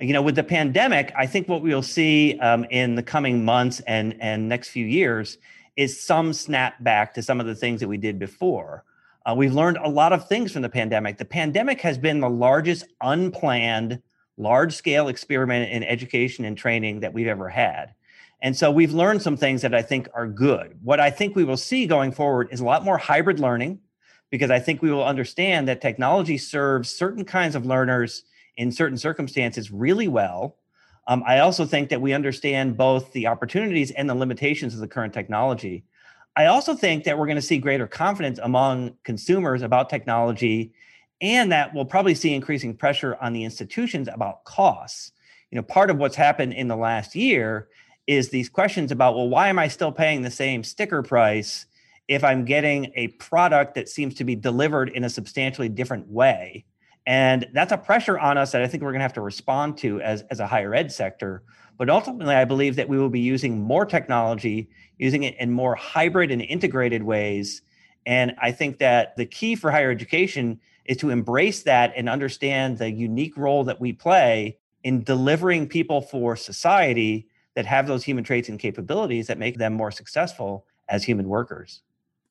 You 0.00 0.14
know, 0.14 0.22
with 0.22 0.36
the 0.36 0.44
pandemic, 0.44 1.12
I 1.14 1.26
think 1.26 1.48
what 1.48 1.60
we'll 1.60 1.82
see 1.82 2.38
um, 2.40 2.64
in 2.70 2.94
the 2.94 3.02
coming 3.02 3.44
months 3.44 3.80
and, 3.80 4.16
and 4.20 4.48
next 4.48 4.70
few 4.70 4.86
years 4.86 5.36
is 5.76 6.00
some 6.00 6.32
snap 6.32 6.82
back 6.82 7.12
to 7.14 7.22
some 7.22 7.40
of 7.40 7.46
the 7.46 7.54
things 7.54 7.80
that 7.80 7.88
we 7.88 7.98
did 7.98 8.18
before. 8.18 8.84
Uh, 9.26 9.34
we've 9.34 9.52
learned 9.52 9.76
a 9.78 9.88
lot 9.88 10.14
of 10.14 10.26
things 10.28 10.52
from 10.52 10.62
the 10.62 10.68
pandemic. 10.68 11.18
The 11.18 11.24
pandemic 11.26 11.80
has 11.82 11.98
been 11.98 12.20
the 12.20 12.30
largest 12.30 12.84
unplanned, 13.02 14.00
large 14.38 14.74
scale 14.74 15.08
experiment 15.08 15.70
in 15.70 15.84
education 15.84 16.46
and 16.46 16.56
training 16.56 17.00
that 17.00 17.12
we've 17.12 17.26
ever 17.26 17.50
had. 17.50 17.92
And 18.42 18.56
so 18.56 18.70
we've 18.70 18.92
learned 18.92 19.22
some 19.22 19.36
things 19.36 19.62
that 19.62 19.74
I 19.74 19.82
think 19.82 20.08
are 20.14 20.26
good. 20.26 20.78
What 20.82 21.00
I 21.00 21.10
think 21.10 21.34
we 21.34 21.44
will 21.44 21.56
see 21.56 21.86
going 21.86 22.12
forward 22.12 22.48
is 22.50 22.60
a 22.60 22.64
lot 22.64 22.84
more 22.84 22.98
hybrid 22.98 23.40
learning 23.40 23.80
because 24.30 24.50
I 24.50 24.58
think 24.58 24.82
we 24.82 24.90
will 24.90 25.04
understand 25.04 25.68
that 25.68 25.80
technology 25.80 26.36
serves 26.36 26.90
certain 26.90 27.24
kinds 27.24 27.54
of 27.54 27.64
learners 27.64 28.24
in 28.56 28.72
certain 28.72 28.98
circumstances 28.98 29.70
really 29.70 30.08
well. 30.08 30.56
Um, 31.06 31.22
I 31.26 31.38
also 31.38 31.64
think 31.64 31.88
that 31.90 32.00
we 32.00 32.12
understand 32.12 32.76
both 32.76 33.12
the 33.12 33.26
opportunities 33.28 33.90
and 33.92 34.10
the 34.10 34.14
limitations 34.14 34.74
of 34.74 34.80
the 34.80 34.88
current 34.88 35.14
technology. 35.14 35.84
I 36.34 36.46
also 36.46 36.74
think 36.74 37.04
that 37.04 37.16
we're 37.16 37.26
going 37.26 37.36
to 37.36 37.42
see 37.42 37.58
greater 37.58 37.86
confidence 37.86 38.38
among 38.42 38.94
consumers 39.04 39.62
about 39.62 39.88
technology, 39.88 40.72
and 41.20 41.50
that 41.52 41.72
we'll 41.72 41.84
probably 41.84 42.14
see 42.14 42.34
increasing 42.34 42.76
pressure 42.76 43.16
on 43.20 43.32
the 43.32 43.44
institutions 43.44 44.08
about 44.12 44.44
costs. 44.44 45.12
You 45.50 45.56
know, 45.56 45.62
part 45.62 45.90
of 45.90 45.96
what's 45.96 46.16
happened 46.16 46.52
in 46.52 46.68
the 46.68 46.76
last 46.76 47.14
year 47.14 47.68
is 48.06 48.28
these 48.28 48.48
questions 48.48 48.92
about 48.92 49.14
well 49.14 49.28
why 49.28 49.48
am 49.48 49.58
i 49.58 49.68
still 49.68 49.92
paying 49.92 50.22
the 50.22 50.30
same 50.30 50.62
sticker 50.62 51.02
price 51.02 51.66
if 52.08 52.22
i'm 52.22 52.44
getting 52.44 52.92
a 52.94 53.08
product 53.08 53.74
that 53.74 53.88
seems 53.88 54.14
to 54.14 54.24
be 54.24 54.36
delivered 54.36 54.88
in 54.90 55.04
a 55.04 55.10
substantially 55.10 55.68
different 55.68 56.08
way? 56.08 56.64
And 57.08 57.46
that's 57.52 57.70
a 57.70 57.78
pressure 57.78 58.18
on 58.18 58.38
us 58.38 58.52
that 58.52 58.62
i 58.62 58.66
think 58.66 58.82
we're 58.82 58.92
going 58.92 59.00
to 59.00 59.04
have 59.04 59.12
to 59.14 59.20
respond 59.20 59.78
to 59.78 60.00
as, 60.00 60.22
as 60.30 60.40
a 60.40 60.46
higher 60.46 60.74
ed 60.74 60.92
sector. 60.92 61.42
But 61.78 61.90
ultimately 61.90 62.34
i 62.34 62.44
believe 62.44 62.76
that 62.76 62.88
we 62.88 62.98
will 62.98 63.10
be 63.10 63.20
using 63.20 63.60
more 63.60 63.84
technology 63.84 64.68
using 64.98 65.24
it 65.24 65.36
in 65.38 65.50
more 65.50 65.74
hybrid 65.74 66.30
and 66.30 66.40
integrated 66.42 67.02
ways. 67.02 67.62
And 68.06 68.34
i 68.40 68.52
think 68.52 68.78
that 68.78 69.16
the 69.16 69.26
key 69.26 69.56
for 69.56 69.70
higher 69.70 69.90
education 69.90 70.60
is 70.84 70.96
to 70.98 71.10
embrace 71.10 71.64
that 71.64 71.92
and 71.96 72.08
understand 72.08 72.78
the 72.78 72.90
unique 72.90 73.36
role 73.36 73.64
that 73.64 73.80
we 73.80 73.92
play 73.92 74.58
in 74.84 75.02
delivering 75.02 75.66
people 75.66 76.00
for 76.00 76.36
society 76.36 77.26
that 77.56 77.66
have 77.66 77.88
those 77.88 78.04
human 78.04 78.22
traits 78.22 78.48
and 78.48 78.60
capabilities 78.60 79.26
that 79.26 79.38
make 79.38 79.58
them 79.58 79.72
more 79.72 79.90
successful 79.90 80.64
as 80.88 81.02
human 81.02 81.28
workers. 81.28 81.82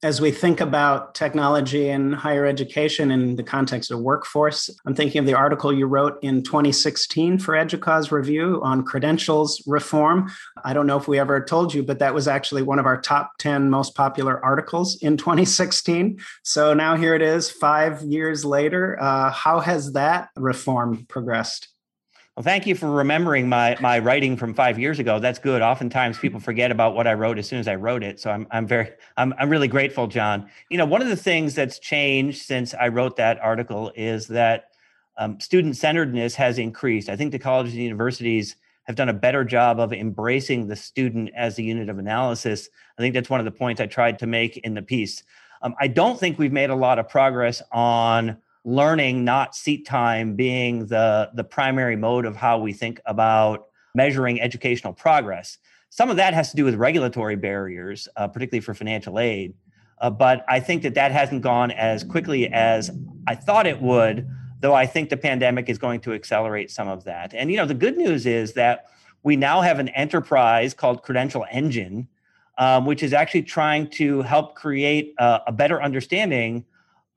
As 0.03 0.21
we 0.21 0.29
think 0.29 0.61
about 0.61 1.15
technology 1.15 1.89
and 1.89 2.13
higher 2.13 2.45
education 2.45 3.09
in 3.09 3.37
the 3.37 3.43
context 3.43 3.89
of 3.89 4.01
workforce, 4.01 4.69
I'm 4.85 4.93
thinking 4.93 5.19
of 5.19 5.25
the 5.25 5.33
article 5.33 5.73
you 5.73 5.87
wrote 5.87 6.19
in 6.21 6.43
2016 6.43 7.39
for 7.39 7.55
EDUCAUSE 7.55 8.11
Review 8.11 8.61
on 8.61 8.83
credentials 8.83 9.63
reform. 9.65 10.29
I 10.63 10.73
don't 10.73 10.85
know 10.85 10.97
if 10.97 11.07
we 11.07 11.17
ever 11.17 11.43
told 11.43 11.73
you, 11.73 11.81
but 11.81 11.97
that 11.99 12.13
was 12.13 12.27
actually 12.27 12.61
one 12.61 12.77
of 12.77 12.85
our 12.85 13.01
top 13.01 13.31
10 13.39 13.69
most 13.69 13.95
popular 13.95 14.43
articles 14.45 15.01
in 15.01 15.17
2016. 15.17 16.19
So 16.43 16.73
now 16.73 16.95
here 16.95 17.15
it 17.15 17.23
is, 17.23 17.49
five 17.49 18.03
years 18.03 18.45
later. 18.45 19.01
Uh, 19.01 19.31
how 19.31 19.59
has 19.59 19.93
that 19.93 20.29
reform 20.35 21.05
progressed? 21.07 21.69
Well, 22.35 22.43
thank 22.43 22.67
you 22.67 22.75
for 22.75 22.91
remembering 22.91 23.47
my 23.47 23.77
my 23.79 23.97
writing 23.99 24.35
from 24.35 24.53
five 24.53 24.77
years 24.77 24.99
ago. 24.99 25.19
That's 25.19 25.39
good. 25.39 25.61
Oftentimes 25.61 26.17
people 26.17 26.41
forget 26.41 26.69
about 26.69 26.93
what 26.93 27.07
I 27.07 27.13
wrote 27.13 27.39
as 27.39 27.47
soon 27.47 27.59
as 27.59 27.67
I 27.69 27.75
wrote 27.75 28.03
it. 28.03 28.19
So 28.19 28.29
I'm 28.29 28.45
I'm 28.51 28.67
very 28.67 28.89
I'm 29.15 29.33
I'm 29.39 29.49
really 29.49 29.69
grateful, 29.69 30.07
John. 30.07 30.49
You 30.69 30.77
know, 30.77 30.85
one 30.85 31.01
of 31.01 31.07
the 31.07 31.15
things 31.15 31.55
that's 31.55 31.79
changed 31.79 32.41
since 32.41 32.73
I 32.73 32.89
wrote 32.89 33.15
that 33.15 33.39
article 33.39 33.93
is 33.95 34.27
that 34.27 34.71
um, 35.17 35.39
student 35.39 35.77
centeredness 35.77 36.35
has 36.35 36.59
increased. 36.59 37.07
I 37.07 37.15
think 37.15 37.31
the 37.31 37.39
colleges 37.39 37.73
and 37.73 37.83
universities 37.83 38.57
have 38.83 38.97
done 38.97 39.07
a 39.07 39.13
better 39.13 39.45
job 39.45 39.79
of 39.79 39.93
embracing 39.93 40.67
the 40.67 40.75
student 40.75 41.29
as 41.37 41.55
the 41.55 41.63
unit 41.63 41.87
of 41.87 41.99
analysis. 41.99 42.67
I 42.97 43.01
think 43.01 43.13
that's 43.13 43.29
one 43.29 43.39
of 43.39 43.45
the 43.45 43.51
points 43.51 43.79
I 43.79 43.85
tried 43.85 44.19
to 44.19 44.27
make 44.27 44.57
in 44.57 44.73
the 44.73 44.81
piece. 44.81 45.23
Um, 45.61 45.73
I 45.79 45.87
don't 45.87 46.19
think 46.19 46.37
we've 46.37 46.51
made 46.51 46.69
a 46.69 46.75
lot 46.75 46.99
of 46.99 47.07
progress 47.07 47.61
on 47.71 48.37
learning, 48.65 49.23
not 49.23 49.55
seat 49.55 49.85
time, 49.85 50.35
being 50.35 50.87
the, 50.87 51.29
the 51.35 51.43
primary 51.43 51.95
mode 51.95 52.25
of 52.25 52.35
how 52.35 52.57
we 52.57 52.73
think 52.73 52.99
about 53.05 53.67
measuring 53.93 54.41
educational 54.41 54.91
progress. 54.91 55.59
Some 55.89 56.09
of 56.09 56.17
that 56.17 56.33
has 56.33 56.49
to 56.49 56.57
do 56.57 56.65
with 56.65 56.75
regulatory 56.75 57.35
barriers, 57.35 58.07
uh, 58.17 58.27
particularly 58.27 58.59
for 58.61 58.73
financial 58.73 59.19
aid. 59.19 59.53
Uh, 60.01 60.09
but 60.09 60.43
I 60.49 60.59
think 60.59 60.81
that 60.81 60.95
that 60.95 61.11
hasn't 61.11 61.41
gone 61.41 61.71
as 61.71 62.03
quickly 62.03 62.47
as 62.51 62.91
I 63.27 63.35
thought 63.35 63.65
it 63.67 63.81
would, 63.81 64.27
though 64.59 64.73
I 64.73 64.87
think 64.87 65.09
the 65.09 65.17
pandemic 65.17 65.69
is 65.69 65.77
going 65.77 66.01
to 66.01 66.13
accelerate 66.13 66.69
some 66.71 66.87
of 66.89 67.05
that. 67.05 67.33
And, 67.33 67.49
you 67.51 67.57
know, 67.57 67.65
the 67.65 67.75
good 67.75 67.95
news 67.95 68.25
is 68.25 68.53
that 68.53 68.87
we 69.23 69.35
now 69.35 69.61
have 69.61 69.79
an 69.79 69.89
enterprise 69.89 70.73
called 70.73 71.03
Credential 71.03 71.45
Engine, 71.51 72.07
um, 72.57 72.85
which 72.85 73.03
is 73.03 73.13
actually 73.13 73.43
trying 73.43 73.89
to 73.91 74.21
help 74.23 74.55
create 74.55 75.13
a, 75.17 75.41
a 75.47 75.51
better 75.51 75.81
understanding 75.81 76.65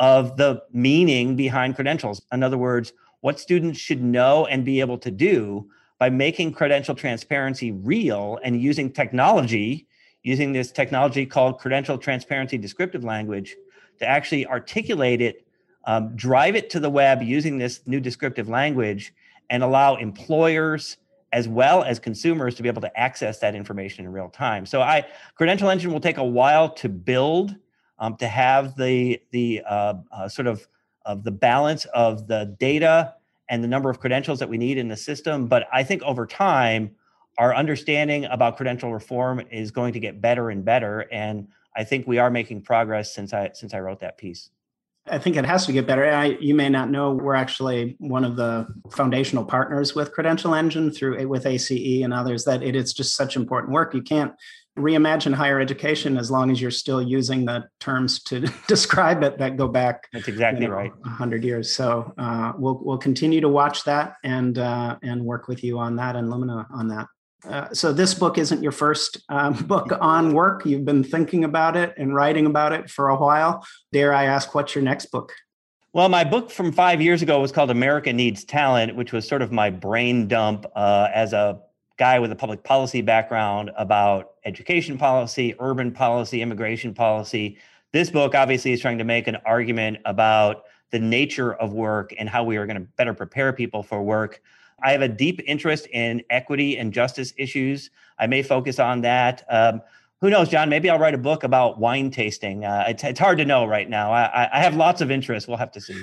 of 0.00 0.36
the 0.36 0.62
meaning 0.72 1.36
behind 1.36 1.74
credentials. 1.74 2.22
In 2.32 2.42
other 2.42 2.58
words, 2.58 2.92
what 3.20 3.40
students 3.40 3.78
should 3.78 4.02
know 4.02 4.46
and 4.46 4.64
be 4.64 4.80
able 4.80 4.98
to 4.98 5.10
do 5.10 5.68
by 5.98 6.08
making 6.08 6.52
credential 6.52 6.94
transparency 6.94 7.72
real 7.72 8.38
and 8.44 8.60
using 8.60 8.92
technology, 8.92 9.88
using 10.22 10.52
this 10.52 10.70
technology 10.70 11.26
called 11.26 11.58
credential 11.58 11.98
transparency 11.98 12.56
descriptive 12.56 13.02
language 13.02 13.56
to 13.98 14.06
actually 14.06 14.46
articulate 14.46 15.20
it, 15.20 15.46
um, 15.86 16.14
drive 16.14 16.54
it 16.54 16.70
to 16.70 16.78
the 16.78 16.90
web 16.90 17.22
using 17.22 17.58
this 17.58 17.80
new 17.86 17.98
descriptive 17.98 18.48
language, 18.48 19.12
and 19.50 19.62
allow 19.62 19.96
employers 19.96 20.98
as 21.32 21.48
well 21.48 21.82
as 21.82 21.98
consumers 21.98 22.54
to 22.54 22.62
be 22.62 22.68
able 22.68 22.80
to 22.80 22.98
access 22.98 23.38
that 23.40 23.54
information 23.54 24.04
in 24.04 24.12
real 24.12 24.28
time. 24.28 24.64
So 24.64 24.80
I 24.80 25.06
credential 25.34 25.68
engine 25.68 25.92
will 25.92 26.00
take 26.00 26.16
a 26.18 26.24
while 26.24 26.70
to 26.74 26.88
build 26.88 27.56
um, 27.98 28.16
to 28.16 28.28
have 28.28 28.76
the 28.76 29.20
the 29.30 29.62
uh, 29.68 29.94
uh, 30.12 30.28
sort 30.28 30.46
of 30.46 30.66
of 31.04 31.24
the 31.24 31.30
balance 31.30 31.84
of 31.86 32.26
the 32.26 32.56
data 32.58 33.14
and 33.48 33.64
the 33.64 33.68
number 33.68 33.88
of 33.88 33.98
credentials 33.98 34.38
that 34.40 34.48
we 34.48 34.58
need 34.58 34.76
in 34.76 34.88
the 34.88 34.96
system. 34.96 35.46
But 35.46 35.66
I 35.72 35.82
think 35.82 36.02
over 36.02 36.26
time, 36.26 36.94
our 37.38 37.54
understanding 37.54 38.26
about 38.26 38.56
credential 38.56 38.92
reform 38.92 39.40
is 39.50 39.70
going 39.70 39.92
to 39.94 40.00
get 40.00 40.20
better 40.20 40.50
and 40.50 40.64
better. 40.64 41.06
And 41.12 41.48
I 41.74 41.84
think 41.84 42.06
we 42.06 42.18
are 42.18 42.30
making 42.30 42.62
progress 42.62 43.14
since 43.14 43.32
I 43.32 43.50
since 43.54 43.72
I 43.72 43.80
wrote 43.80 44.00
that 44.00 44.18
piece. 44.18 44.50
I 45.10 45.18
think 45.18 45.36
it 45.36 45.46
has 45.46 45.64
to 45.64 45.72
get 45.72 45.86
better. 45.86 46.04
I, 46.04 46.36
you 46.38 46.54
may 46.54 46.68
not 46.68 46.90
know 46.90 47.12
we're 47.12 47.34
actually 47.34 47.96
one 47.98 48.24
of 48.24 48.36
the 48.36 48.66
foundational 48.90 49.42
partners 49.42 49.94
with 49.94 50.12
Credential 50.12 50.54
Engine 50.54 50.90
through 50.90 51.26
with 51.28 51.46
ACE 51.46 52.02
and 52.02 52.12
others. 52.12 52.44
That 52.44 52.62
it 52.62 52.76
is 52.76 52.92
just 52.92 53.16
such 53.16 53.36
important 53.36 53.72
work. 53.72 53.94
You 53.94 54.02
can't 54.02 54.34
reimagine 54.78 55.34
higher 55.34 55.60
education 55.60 56.16
as 56.16 56.30
long 56.30 56.50
as 56.50 56.60
you're 56.60 56.70
still 56.70 57.02
using 57.02 57.44
the 57.44 57.68
terms 57.80 58.22
to 58.24 58.40
describe 58.68 59.22
it 59.22 59.38
that 59.38 59.56
go 59.56 59.68
back. 59.68 60.08
That's 60.12 60.28
exactly 60.28 60.62
you 60.62 60.68
know, 60.68 60.74
right. 60.74 60.92
hundred 61.04 61.44
years. 61.44 61.72
So 61.72 62.12
uh, 62.18 62.52
we'll 62.56 62.80
we'll 62.82 62.98
continue 62.98 63.40
to 63.40 63.48
watch 63.48 63.84
that 63.84 64.14
and 64.24 64.58
uh, 64.58 64.96
and 65.02 65.24
work 65.24 65.48
with 65.48 65.62
you 65.62 65.78
on 65.78 65.96
that 65.96 66.16
and 66.16 66.30
Lumina 66.30 66.66
on 66.72 66.88
that. 66.88 67.06
Uh, 67.48 67.72
so 67.72 67.92
this 67.92 68.14
book 68.14 68.36
isn't 68.36 68.62
your 68.62 68.72
first 68.72 69.22
um, 69.28 69.52
book 69.66 69.92
on 70.00 70.32
work. 70.32 70.64
You've 70.66 70.84
been 70.84 71.04
thinking 71.04 71.44
about 71.44 71.76
it 71.76 71.94
and 71.96 72.14
writing 72.14 72.46
about 72.46 72.72
it 72.72 72.90
for 72.90 73.08
a 73.08 73.16
while. 73.16 73.64
Dare 73.92 74.12
I 74.12 74.24
ask, 74.24 74.54
what's 74.54 74.74
your 74.74 74.82
next 74.82 75.06
book? 75.06 75.32
Well, 75.92 76.08
my 76.08 76.22
book 76.22 76.50
from 76.50 76.70
five 76.72 77.00
years 77.00 77.22
ago 77.22 77.40
was 77.40 77.50
called 77.50 77.70
America 77.70 78.12
Needs 78.12 78.44
Talent, 78.44 78.94
which 78.94 79.12
was 79.12 79.26
sort 79.26 79.40
of 79.40 79.50
my 79.50 79.70
brain 79.70 80.28
dump 80.28 80.66
uh, 80.76 81.08
as 81.14 81.32
a 81.32 81.60
guy 81.98 82.18
with 82.18 82.32
a 82.32 82.36
public 82.36 82.62
policy 82.62 83.02
background 83.02 83.70
about 83.76 84.34
education 84.44 84.96
policy, 84.96 85.54
urban 85.58 85.90
policy, 85.92 86.40
immigration 86.40 86.94
policy. 86.94 87.58
This 87.92 88.08
book 88.10 88.34
obviously 88.34 88.72
is 88.72 88.80
trying 88.80 88.98
to 88.98 89.04
make 89.04 89.26
an 89.26 89.36
argument 89.44 89.98
about 90.04 90.64
the 90.90 90.98
nature 90.98 91.54
of 91.54 91.72
work 91.72 92.14
and 92.18 92.28
how 92.28 92.44
we 92.44 92.56
are 92.56 92.66
going 92.66 92.80
to 92.80 92.88
better 92.96 93.12
prepare 93.12 93.52
people 93.52 93.82
for 93.82 94.02
work. 94.02 94.40
I 94.82 94.92
have 94.92 95.02
a 95.02 95.08
deep 95.08 95.40
interest 95.44 95.88
in 95.92 96.22
equity 96.30 96.78
and 96.78 96.92
justice 96.92 97.34
issues. 97.36 97.90
I 98.18 98.28
may 98.28 98.42
focus 98.42 98.78
on 98.78 99.00
that. 99.02 99.44
Um, 99.50 99.82
who 100.20 100.30
knows, 100.30 100.48
John? 100.48 100.68
Maybe 100.68 100.88
I'll 100.88 100.98
write 100.98 101.14
a 101.14 101.18
book 101.18 101.42
about 101.42 101.78
wine 101.78 102.10
tasting. 102.10 102.64
Uh, 102.64 102.84
it's, 102.88 103.04
it's, 103.04 103.20
hard 103.20 103.38
to 103.38 103.44
know 103.44 103.64
right 103.64 103.88
now. 103.88 104.12
I, 104.12 104.48
I 104.52 104.60
have 104.60 104.74
lots 104.74 105.00
of 105.00 105.10
interest. 105.10 105.48
We'll 105.48 105.56
have 105.56 105.72
to 105.72 105.80
see 105.80 106.02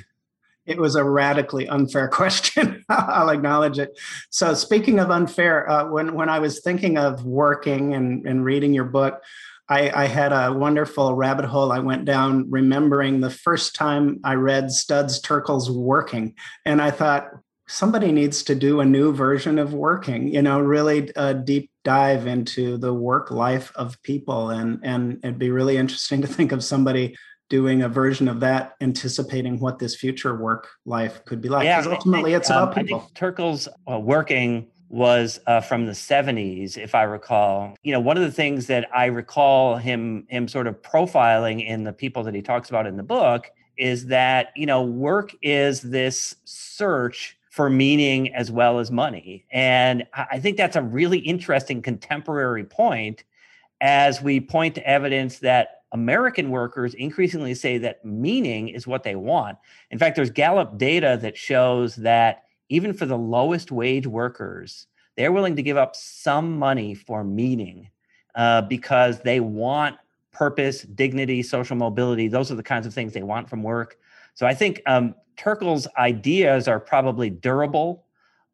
it 0.66 0.78
was 0.78 0.96
a 0.96 1.04
radically 1.04 1.68
unfair 1.68 2.08
question. 2.14 2.84
I'll 2.90 3.30
acknowledge 3.30 3.80
it. 3.80 3.98
So, 4.30 4.54
speaking 4.54 5.00
of 5.00 5.12
unfair, 5.12 5.70
uh, 5.70 5.90
when 5.90 6.14
when 6.16 6.30
I 6.30 6.40
was 6.40 6.62
thinking 6.62 6.98
of 6.98 7.26
working 7.26 7.94
and, 7.94 8.26
and 8.26 8.44
reading 8.44 8.74
your 8.74 8.86
book, 8.86 9.22
I, 9.68 10.04
I, 10.04 10.06
had 10.06 10.32
a 10.32 10.54
wonderful 10.54 11.16
rabbit 11.16 11.46
hole 11.46 11.72
I 11.72 11.80
went 11.80 12.06
down, 12.06 12.50
remembering 12.52 13.20
the 13.20 13.32
first 13.32 13.74
time 13.74 14.20
I 14.24 14.36
read 14.36 14.72
Studs 14.72 15.20
Terkel's 15.22 15.72
Working, 15.72 16.36
and 16.66 16.82
I 16.82 16.92
thought 16.92 17.30
somebody 17.68 18.12
needs 18.12 18.44
to 18.44 18.54
do 18.54 18.80
a 18.80 18.86
new 18.86 19.12
version 19.12 19.58
of 19.58 19.74
Working. 19.74 20.28
You 20.28 20.44
know, 20.44 20.60
really 20.60 21.12
a 21.16 21.34
deep 21.34 21.72
dive 21.84 22.28
into 22.28 22.78
the 22.78 22.94
work 22.94 23.32
life 23.32 23.72
of 23.76 24.02
people, 24.04 24.52
and 24.52 24.80
and 24.84 25.20
it'd 25.24 25.40
be 25.40 25.52
really 25.52 25.78
interesting 25.78 26.22
to 26.22 26.28
think 26.28 26.52
of 26.52 26.64
somebody 26.64 27.16
doing 27.50 27.84
a 27.84 27.90
version 27.90 28.28
of 28.28 28.40
that, 28.40 28.76
anticipating 28.82 29.60
what 29.60 29.80
this 29.80 29.96
future 29.96 30.36
work 30.36 30.70
life 30.86 31.24
could 31.26 31.42
be 31.42 31.50
like. 31.50 31.66
Yeah, 31.66 31.84
ultimately, 31.86 32.32
think, 32.32 32.42
it's 32.42 32.50
about 32.50 32.70
um, 32.70 32.84
people. 32.84 33.00
I 33.00 33.02
think 33.02 33.14
Terkel's 33.14 33.68
uh, 33.90 34.00
working 34.00 34.68
was 34.90 35.40
uh, 35.48 35.62
from 35.62 35.86
the 35.86 35.92
70s, 35.92 36.78
if 36.78 36.96
I 36.96 37.04
recall. 37.04 37.76
You 37.84 37.94
know, 37.94 38.00
one 38.00 38.18
of 38.18 38.24
the 38.24 38.32
things 38.32 38.68
that 38.68 38.88
I 38.94 39.06
recall 39.06 39.78
him 39.78 40.26
him 40.30 40.48
sort 40.48 40.68
of 40.68 40.82
profiling 40.82 41.66
in 41.66 41.84
the 41.84 41.94
people 41.94 42.24
that 42.24 42.34
he 42.34 42.42
talks 42.42 42.70
about 42.70 42.88
in 42.88 42.98
the 42.98 43.04
book 43.04 43.52
is 43.78 44.06
that 44.08 44.52
you 44.56 44.66
know 44.66 44.84
work 44.84 45.36
is 45.42 45.82
this 45.82 46.36
search 46.46 47.38
for 47.50 47.70
meaning 47.70 48.34
as 48.34 48.52
well 48.52 48.80
as 48.80 48.92
money, 48.92 49.46
and 49.52 50.06
I 50.14 50.40
think 50.40 50.58
that's 50.58 50.76
a 50.76 50.82
really 50.82 51.20
interesting 51.20 51.82
contemporary 51.82 52.64
point 52.64 53.24
as 53.82 54.22
we 54.22 54.40
point 54.40 54.76
to 54.76 54.88
evidence 54.88 55.40
that 55.40 55.82
American 55.96 56.50
workers 56.50 56.94
increasingly 56.94 57.56
say 57.56 57.78
that 57.78 58.04
meaning 58.04 58.68
is 58.68 58.86
what 58.86 59.04
they 59.04 59.16
want. 59.16 59.58
In 59.92 59.98
fact, 59.98 60.18
there's 60.18 60.30
Gallup 60.30 60.78
data 60.78 61.18
that 61.22 61.38
shows 61.38 61.96
that 61.96 62.44
even 62.68 62.94
for 62.94 63.06
the 63.06 63.18
lowest 63.18 63.72
wage 63.72 64.06
workers, 64.06 64.88
they're 65.16 65.32
willing 65.32 65.56
to 65.56 65.64
give 65.64 65.78
up 65.78 65.96
some 65.96 66.60
money 66.60 66.96
for 66.96 67.24
meaning 67.24 67.90
uh, 68.36 68.64
because 68.64 69.22
they 69.22 69.40
want 69.40 69.96
purpose, 70.34 70.82
dignity, 70.82 71.42
social 71.42 71.78
mobility. 71.78 72.28
Those 72.28 72.52
are 72.52 72.56
the 72.56 72.64
kinds 72.64 72.86
of 72.86 72.94
things 72.94 73.14
they 73.14 73.24
want 73.24 73.50
from 73.50 73.64
work. 73.64 73.98
So 74.34 74.46
I 74.46 74.54
think 74.54 74.82
um, 74.88 75.16
Terkel's 75.38 75.88
ideas 75.98 76.68
are 76.68 76.82
probably 76.82 77.30
durable, 77.30 78.04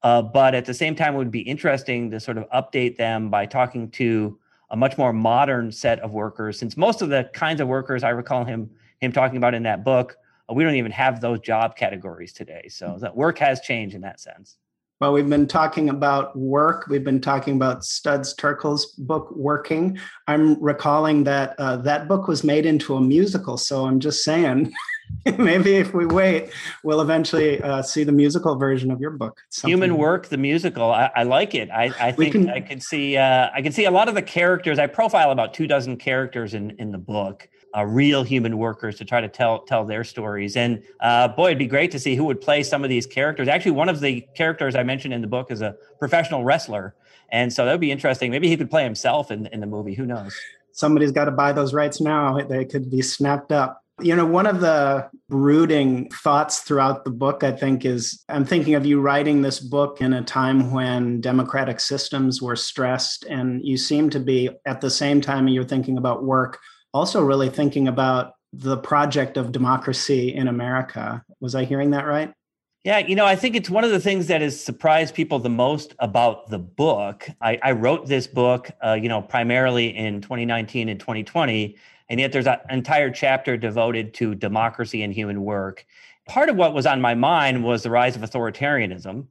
uh, 0.03 0.21
but 0.21 0.53
at 0.53 0.65
the 0.65 0.75
same 0.75 0.93
time, 0.93 1.15
it 1.15 1.17
would 1.17 1.31
be 1.31 1.41
interesting 1.41 2.11
to 2.11 2.19
sort 2.19 2.37
of 2.37 2.47
update 2.51 2.97
them 2.97 3.31
by 3.31 3.47
talking 3.47 3.89
to 3.91 4.37
a 4.71 4.75
much 4.75 4.97
more 4.97 5.13
modern 5.13 5.71
set 5.71 5.99
of 5.99 6.13
workers 6.13 6.57
since 6.57 6.75
most 6.75 7.01
of 7.01 7.09
the 7.09 7.29
kinds 7.33 7.61
of 7.61 7.67
workers 7.67 8.03
i 8.03 8.09
recall 8.09 8.43
him 8.43 8.69
him 8.99 9.11
talking 9.11 9.37
about 9.37 9.53
in 9.53 9.63
that 9.63 9.83
book 9.83 10.17
uh, 10.49 10.53
we 10.53 10.63
don't 10.63 10.75
even 10.75 10.91
have 10.91 11.21
those 11.21 11.39
job 11.39 11.75
categories 11.75 12.33
today 12.33 12.67
so 12.67 12.91
hmm. 12.91 12.99
that 12.99 13.15
work 13.15 13.37
has 13.37 13.61
changed 13.61 13.95
in 13.95 14.01
that 14.01 14.19
sense 14.19 14.57
well, 15.01 15.13
we've 15.13 15.27
been 15.27 15.47
talking 15.47 15.89
about 15.89 16.37
work. 16.37 16.85
We've 16.87 17.03
been 17.03 17.21
talking 17.21 17.55
about 17.55 17.83
Studs 17.83 18.35
Terkel's 18.35 18.85
book, 18.99 19.31
Working. 19.35 19.97
I'm 20.27 20.61
recalling 20.61 21.23
that 21.23 21.55
uh, 21.57 21.77
that 21.77 22.07
book 22.07 22.27
was 22.27 22.43
made 22.43 22.67
into 22.67 22.93
a 22.93 23.01
musical. 23.01 23.57
So 23.57 23.87
I'm 23.87 23.99
just 23.99 24.23
saying, 24.23 24.71
maybe 25.37 25.75
if 25.75 25.93
we 25.93 26.05
wait, 26.05 26.51
we'll 26.83 27.01
eventually 27.01 27.61
uh, 27.61 27.81
see 27.81 28.03
the 28.03 28.11
musical 28.11 28.55
version 28.55 28.91
of 28.91 28.99
your 28.99 29.11
book. 29.11 29.39
Human 29.63 29.97
Work, 29.97 30.27
the 30.27 30.37
musical. 30.37 30.91
I, 30.91 31.11
I 31.15 31.23
like 31.23 31.55
it. 31.55 31.69
I, 31.69 31.91
I 31.99 32.11
think 32.11 32.33
can, 32.33 32.49
I 32.49 32.59
can 32.61 32.79
see. 32.79 33.17
Uh, 33.17 33.49
I 33.53 33.61
can 33.61 33.71
see 33.71 33.85
a 33.85 33.91
lot 33.91 34.09
of 34.09 34.15
the 34.15 34.21
characters. 34.21 34.79
I 34.79 34.87
profile 34.87 35.31
about 35.31 35.53
two 35.53 35.67
dozen 35.67 35.97
characters 35.97 36.53
in 36.53 36.71
in 36.79 36.91
the 36.91 36.97
book 36.97 37.47
uh, 37.75 37.85
real 37.85 38.23
human 38.23 38.57
workers 38.57 38.97
to 38.97 39.05
try 39.05 39.21
to 39.21 39.27
tell 39.27 39.59
tell 39.59 39.85
their 39.85 40.03
stories. 40.03 40.55
And 40.55 40.83
uh, 40.99 41.29
boy, 41.29 41.47
it'd 41.47 41.57
be 41.57 41.67
great 41.67 41.91
to 41.91 41.99
see 41.99 42.15
who 42.15 42.25
would 42.25 42.41
play 42.41 42.63
some 42.63 42.83
of 42.83 42.89
these 42.89 43.05
characters. 43.05 43.47
Actually, 43.47 43.71
one 43.71 43.89
of 43.89 43.99
the 43.99 44.21
characters 44.35 44.75
I 44.75 44.83
mentioned 44.83 45.13
in 45.13 45.21
the 45.21 45.27
book 45.27 45.51
is 45.51 45.61
a 45.61 45.75
professional 45.99 46.43
wrestler, 46.43 46.95
and 47.31 47.51
so 47.51 47.65
that 47.65 47.71
would 47.71 47.81
be 47.81 47.91
interesting. 47.91 48.31
Maybe 48.31 48.47
he 48.47 48.57
could 48.57 48.69
play 48.69 48.83
himself 48.83 49.31
in 49.31 49.47
in 49.47 49.59
the 49.59 49.67
movie. 49.67 49.93
Who 49.93 50.05
knows? 50.05 50.35
Somebody's 50.73 51.11
got 51.11 51.25
to 51.25 51.31
buy 51.31 51.51
those 51.51 51.73
rights 51.73 51.99
now. 51.99 52.41
They 52.41 52.65
could 52.65 52.89
be 52.89 53.01
snapped 53.01 53.51
up. 53.51 53.80
You 54.01 54.15
know, 54.15 54.25
one 54.25 54.47
of 54.47 54.61
the 54.61 55.09
brooding 55.29 56.09
thoughts 56.09 56.59
throughout 56.59 57.05
the 57.05 57.11
book, 57.11 57.43
I 57.43 57.51
think, 57.51 57.85
is 57.85 58.23
I'm 58.29 58.45
thinking 58.45 58.75
of 58.75 58.85
you 58.85 58.99
writing 58.99 59.41
this 59.41 59.59
book 59.59 60.01
in 60.01 60.13
a 60.13 60.23
time 60.23 60.71
when 60.71 61.21
democratic 61.21 61.79
systems 61.79 62.41
were 62.41 62.55
stressed, 62.55 63.25
and 63.25 63.63
you 63.63 63.77
seem 63.77 64.09
to 64.11 64.19
be 64.19 64.49
at 64.65 64.81
the 64.81 64.89
same 64.89 65.21
time 65.21 65.47
you're 65.47 65.63
thinking 65.63 65.97
about 65.97 66.23
work 66.23 66.59
also 66.93 67.23
really 67.23 67.49
thinking 67.49 67.87
about 67.87 68.33
the 68.53 68.77
project 68.77 69.37
of 69.37 69.51
democracy 69.51 70.33
in 70.33 70.47
America. 70.47 71.23
Was 71.39 71.55
I 71.55 71.63
hearing 71.63 71.91
that 71.91 72.05
right? 72.05 72.33
Yeah, 72.83 72.97
you 72.97 73.15
know, 73.15 73.25
I 73.25 73.35
think 73.35 73.55
it's 73.55 73.69
one 73.69 73.83
of 73.83 73.91
the 73.91 73.99
things 73.99 74.27
that 74.27 74.41
has 74.41 74.59
surprised 74.59 75.13
people 75.13 75.37
the 75.37 75.49
most 75.49 75.93
about 75.99 76.49
the 76.49 76.57
book. 76.57 77.29
I, 77.39 77.59
I 77.61 77.71
wrote 77.73 78.07
this 78.07 78.25
book, 78.25 78.71
uh, 78.83 78.93
you 78.93 79.07
know, 79.07 79.21
primarily 79.21 79.95
in 79.95 80.19
2019 80.21 80.89
and 80.89 80.99
2020, 80.99 81.77
and 82.11 82.19
yet 82.19 82.33
there's 82.33 82.45
an 82.45 82.59
entire 82.69 83.09
chapter 83.09 83.55
devoted 83.55 84.13
to 84.15 84.35
democracy 84.35 85.01
and 85.01 85.13
human 85.13 85.43
work. 85.43 85.85
Part 86.27 86.49
of 86.49 86.57
what 86.57 86.73
was 86.73 86.85
on 86.85 86.99
my 86.99 87.15
mind 87.15 87.63
was 87.63 87.83
the 87.83 87.89
rise 87.89 88.17
of 88.17 88.21
authoritarianism, 88.21 89.27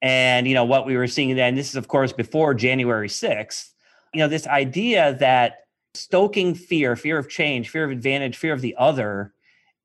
and 0.00 0.48
you 0.48 0.54
know 0.54 0.64
what 0.64 0.86
we 0.86 0.96
were 0.96 1.06
seeing 1.06 1.36
then. 1.36 1.54
This 1.54 1.68
is, 1.68 1.76
of 1.76 1.88
course, 1.88 2.10
before 2.10 2.54
January 2.54 3.08
6th. 3.08 3.72
You 4.14 4.20
know, 4.20 4.28
this 4.28 4.46
idea 4.46 5.14
that 5.20 5.66
stoking 5.92 6.54
fear, 6.54 6.96
fear 6.96 7.18
of 7.18 7.28
change, 7.28 7.68
fear 7.68 7.84
of 7.84 7.90
advantage, 7.90 8.38
fear 8.38 8.54
of 8.54 8.62
the 8.62 8.76
other 8.78 9.34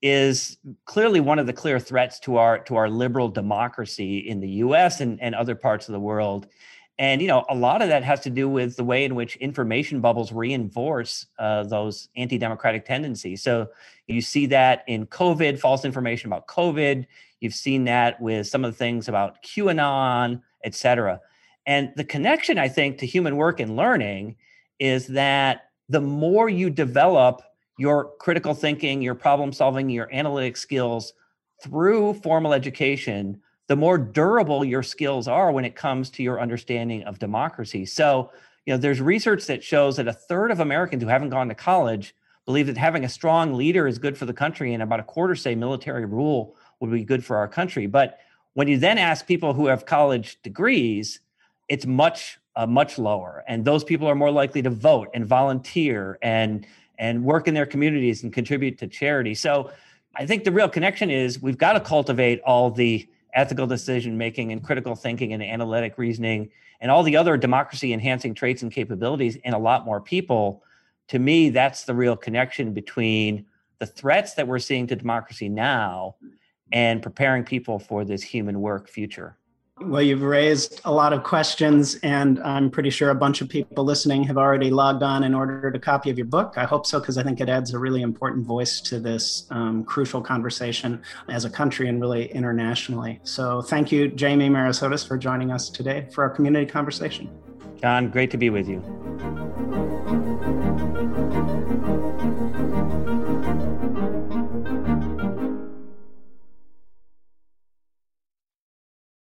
is 0.02 0.58
clearly 0.86 1.20
one 1.20 1.40
of 1.40 1.48
the 1.48 1.54
clear 1.54 1.82
threats 1.82 2.18
to 2.20 2.38
our 2.38 2.60
to 2.60 2.78
our 2.78 2.90
liberal 2.90 3.28
democracy 3.28 4.20
in 4.20 4.40
the 4.40 4.50
US 4.64 5.02
and, 5.02 5.22
and 5.22 5.36
other 5.36 5.56
parts 5.56 5.90
of 5.90 5.92
the 5.92 6.00
world. 6.00 6.48
And 7.00 7.22
you 7.22 7.28
know, 7.28 7.46
a 7.50 7.56
lot 7.56 7.82
of 7.82 7.90
that 7.90 8.04
has 8.04 8.22
to 8.22 8.30
do 8.30 8.50
with 8.50 8.76
the 8.76 8.84
way 8.84 9.06
in 9.06 9.14
which 9.14 9.36
information 9.36 10.02
bubbles 10.02 10.32
reinforce 10.32 11.28
uh, 11.38 11.64
those 11.64 12.10
anti-democratic 12.16 12.86
tendencies. 12.86 13.44
So 13.44 13.68
you 14.08 14.22
see 14.22 14.48
that 14.48 14.84
in 14.88 15.06
COVID, 15.06 15.60
false 15.60 15.86
information 15.86 16.28
about 16.30 16.48
COVID. 16.48 17.06
You've 17.40 17.54
seen 17.54 17.84
that 17.84 18.20
with 18.20 18.48
some 18.48 18.66
of 18.66 18.72
the 18.72 18.78
things 18.78 19.08
about 19.08 19.44
QAnon, 19.44 20.42
et 20.64 20.74
cetera. 20.74 21.22
And 21.68 21.92
the 21.96 22.04
connection, 22.04 22.58
I 22.58 22.68
think, 22.68 22.98
to 22.98 23.06
human 23.06 23.36
work 23.36 23.60
and 23.60 23.76
learning 23.76 24.36
is 24.80 25.06
that 25.08 25.70
the 25.90 26.02
more 26.02 26.50
you 26.50 26.70
develop 26.70 27.42
your 27.78 28.12
critical 28.20 28.56
thinking, 28.56 29.04
your 29.04 29.16
problem 29.16 29.54
solving, 29.54 29.90
your 29.90 30.12
analytic 30.12 30.58
skills 30.58 31.14
through 31.62 32.14
formal 32.16 32.54
education, 32.54 33.40
the 33.68 33.76
more 33.76 33.98
durable 33.98 34.64
your 34.64 34.84
skills 34.84 35.28
are 35.28 35.52
when 35.52 35.66
it 35.66 35.76
comes 35.76 36.10
to 36.12 36.24
your 36.24 36.40
understanding 36.40 37.04
of 37.04 37.20
democracy. 37.20 37.86
So, 37.86 38.32
you 38.66 38.74
know, 38.74 38.78
there's 38.78 39.02
research 39.02 39.46
that 39.48 39.64
shows 39.64 39.98
that 39.98 40.08
a 40.08 40.14
third 40.14 40.52
of 40.52 40.60
Americans 40.60 41.04
who 41.04 41.10
haven't 41.10 41.30
gone 41.30 41.50
to 41.50 41.56
college 41.56 42.16
believe 42.46 42.68
that 42.68 42.78
having 42.78 43.04
a 43.04 43.10
strong 43.10 43.54
leader 43.54 43.88
is 43.88 44.00
good 44.00 44.18
for 44.18 44.26
the 44.26 44.34
country, 44.34 44.74
and 44.74 44.82
about 44.82 45.02
a 45.02 45.04
quarter 45.04 45.36
say 45.36 45.54
military 45.54 46.06
rule 46.06 46.56
would 46.80 46.92
be 46.92 47.04
good 47.04 47.24
for 47.24 47.36
our 47.36 47.48
country. 47.48 47.88
But 47.88 48.20
when 48.54 48.68
you 48.68 48.78
then 48.78 48.98
ask 48.98 49.28
people 49.28 49.54
who 49.54 49.68
have 49.68 49.86
college 49.86 50.42
degrees, 50.42 51.20
it's 51.70 51.86
much 51.86 52.40
uh, 52.56 52.66
much 52.66 52.98
lower, 52.98 53.44
and 53.48 53.64
those 53.64 53.84
people 53.84 54.08
are 54.08 54.16
more 54.16 54.32
likely 54.32 54.62
to 54.64 54.70
vote 54.70 55.10
and 55.14 55.26
volunteer 55.26 56.18
and 56.22 56.66
and 56.98 57.24
work 57.24 57.48
in 57.48 57.54
their 57.54 57.66
communities 57.68 58.24
and 58.24 58.34
contribute 58.34 58.80
to 58.80 58.88
charity. 58.88 59.36
So, 59.36 59.70
I 60.16 60.26
think 60.26 60.46
the 60.46 60.52
real 60.52 60.70
connection 60.70 61.12
is 61.12 61.42
we've 61.42 61.58
got 61.58 61.74
to 61.74 61.80
cultivate 61.82 62.42
all 62.42 62.72
the 62.72 63.08
ethical 63.38 63.68
decision 63.68 64.18
making 64.18 64.52
and 64.52 64.64
critical 64.64 64.96
thinking 64.96 65.32
and 65.32 65.44
analytic 65.44 65.98
reasoning 65.98 66.50
and 66.82 66.92
all 66.92 67.04
the 67.04 67.16
other 67.16 67.38
democracy 67.38 67.94
enhancing 67.94 68.34
traits 68.34 68.64
and 68.64 68.72
capabilities 68.72 69.36
in 69.38 69.54
a 69.54 69.60
lot 69.60 69.86
more 69.86 70.02
people, 70.02 70.64
to 71.08 71.20
me, 71.20 71.50
that's 71.50 71.86
the 71.86 71.94
real 71.94 72.18
connection 72.18 72.74
between 72.74 73.46
the 73.80 73.86
threats 73.86 74.34
that 74.34 74.48
we're 74.48 74.60
seeing 74.60 74.88
to 74.88 74.96
democracy 74.96 75.48
now 75.48 76.16
and 76.72 77.02
preparing 77.02 77.44
people 77.44 77.80
for 77.80 78.04
this 78.04 78.22
human 78.22 78.60
work 78.60 78.90
future. 78.90 79.38
Well, 79.80 80.02
you've 80.02 80.24
raised 80.24 80.82
a 80.86 80.92
lot 80.92 81.14
of 81.14 81.24
questions, 81.24 81.96
and 82.02 82.40
I'm 82.40 82.72
pretty 82.72 82.90
sure 82.90 83.12
a 83.12 83.16
bunch 83.16 83.42
of 83.42 83.50
people 83.50 83.84
listening 83.84 84.24
have 84.24 84.38
already 84.38 84.72
logged 84.72 85.04
on 85.04 85.24
and 85.24 85.36
ordered 85.36 85.76
a 85.76 85.80
copy 85.80 86.10
of 86.10 86.18
your 86.18 86.26
book. 86.26 86.56
I 86.58 86.66
hope 86.66 86.88
so, 86.88 87.00
because 87.00 87.20
I 87.20 87.24
think 87.24 87.40
it 87.42 87.48
adds 87.48 87.74
a 87.74 87.80
really 87.80 88.02
important 88.02 88.46
voice 88.46 88.82
to 88.82 89.00
this 89.00 89.46
um, 89.52 89.84
crucial 89.84 90.20
conversation 90.20 91.02
as 91.30 91.46
a 91.46 91.50
country 91.50 91.90
and 91.90 92.02
really 92.02 92.32
internationally. 92.32 93.20
So, 93.24 93.62
thank 93.62 93.92
you, 93.92 94.08
Jamie 94.08 94.50
Merisotis, 94.50 95.08
for 95.08 95.16
joining 95.16 95.52
us 95.52 95.70
today 95.70 96.08
for 96.12 96.24
our 96.24 96.30
community 96.32 96.66
conversation. 96.66 97.30
John, 97.80 98.10
great 98.10 98.32
to 98.32 98.38
be 98.38 98.50
with 98.50 98.68
you. 98.68 98.82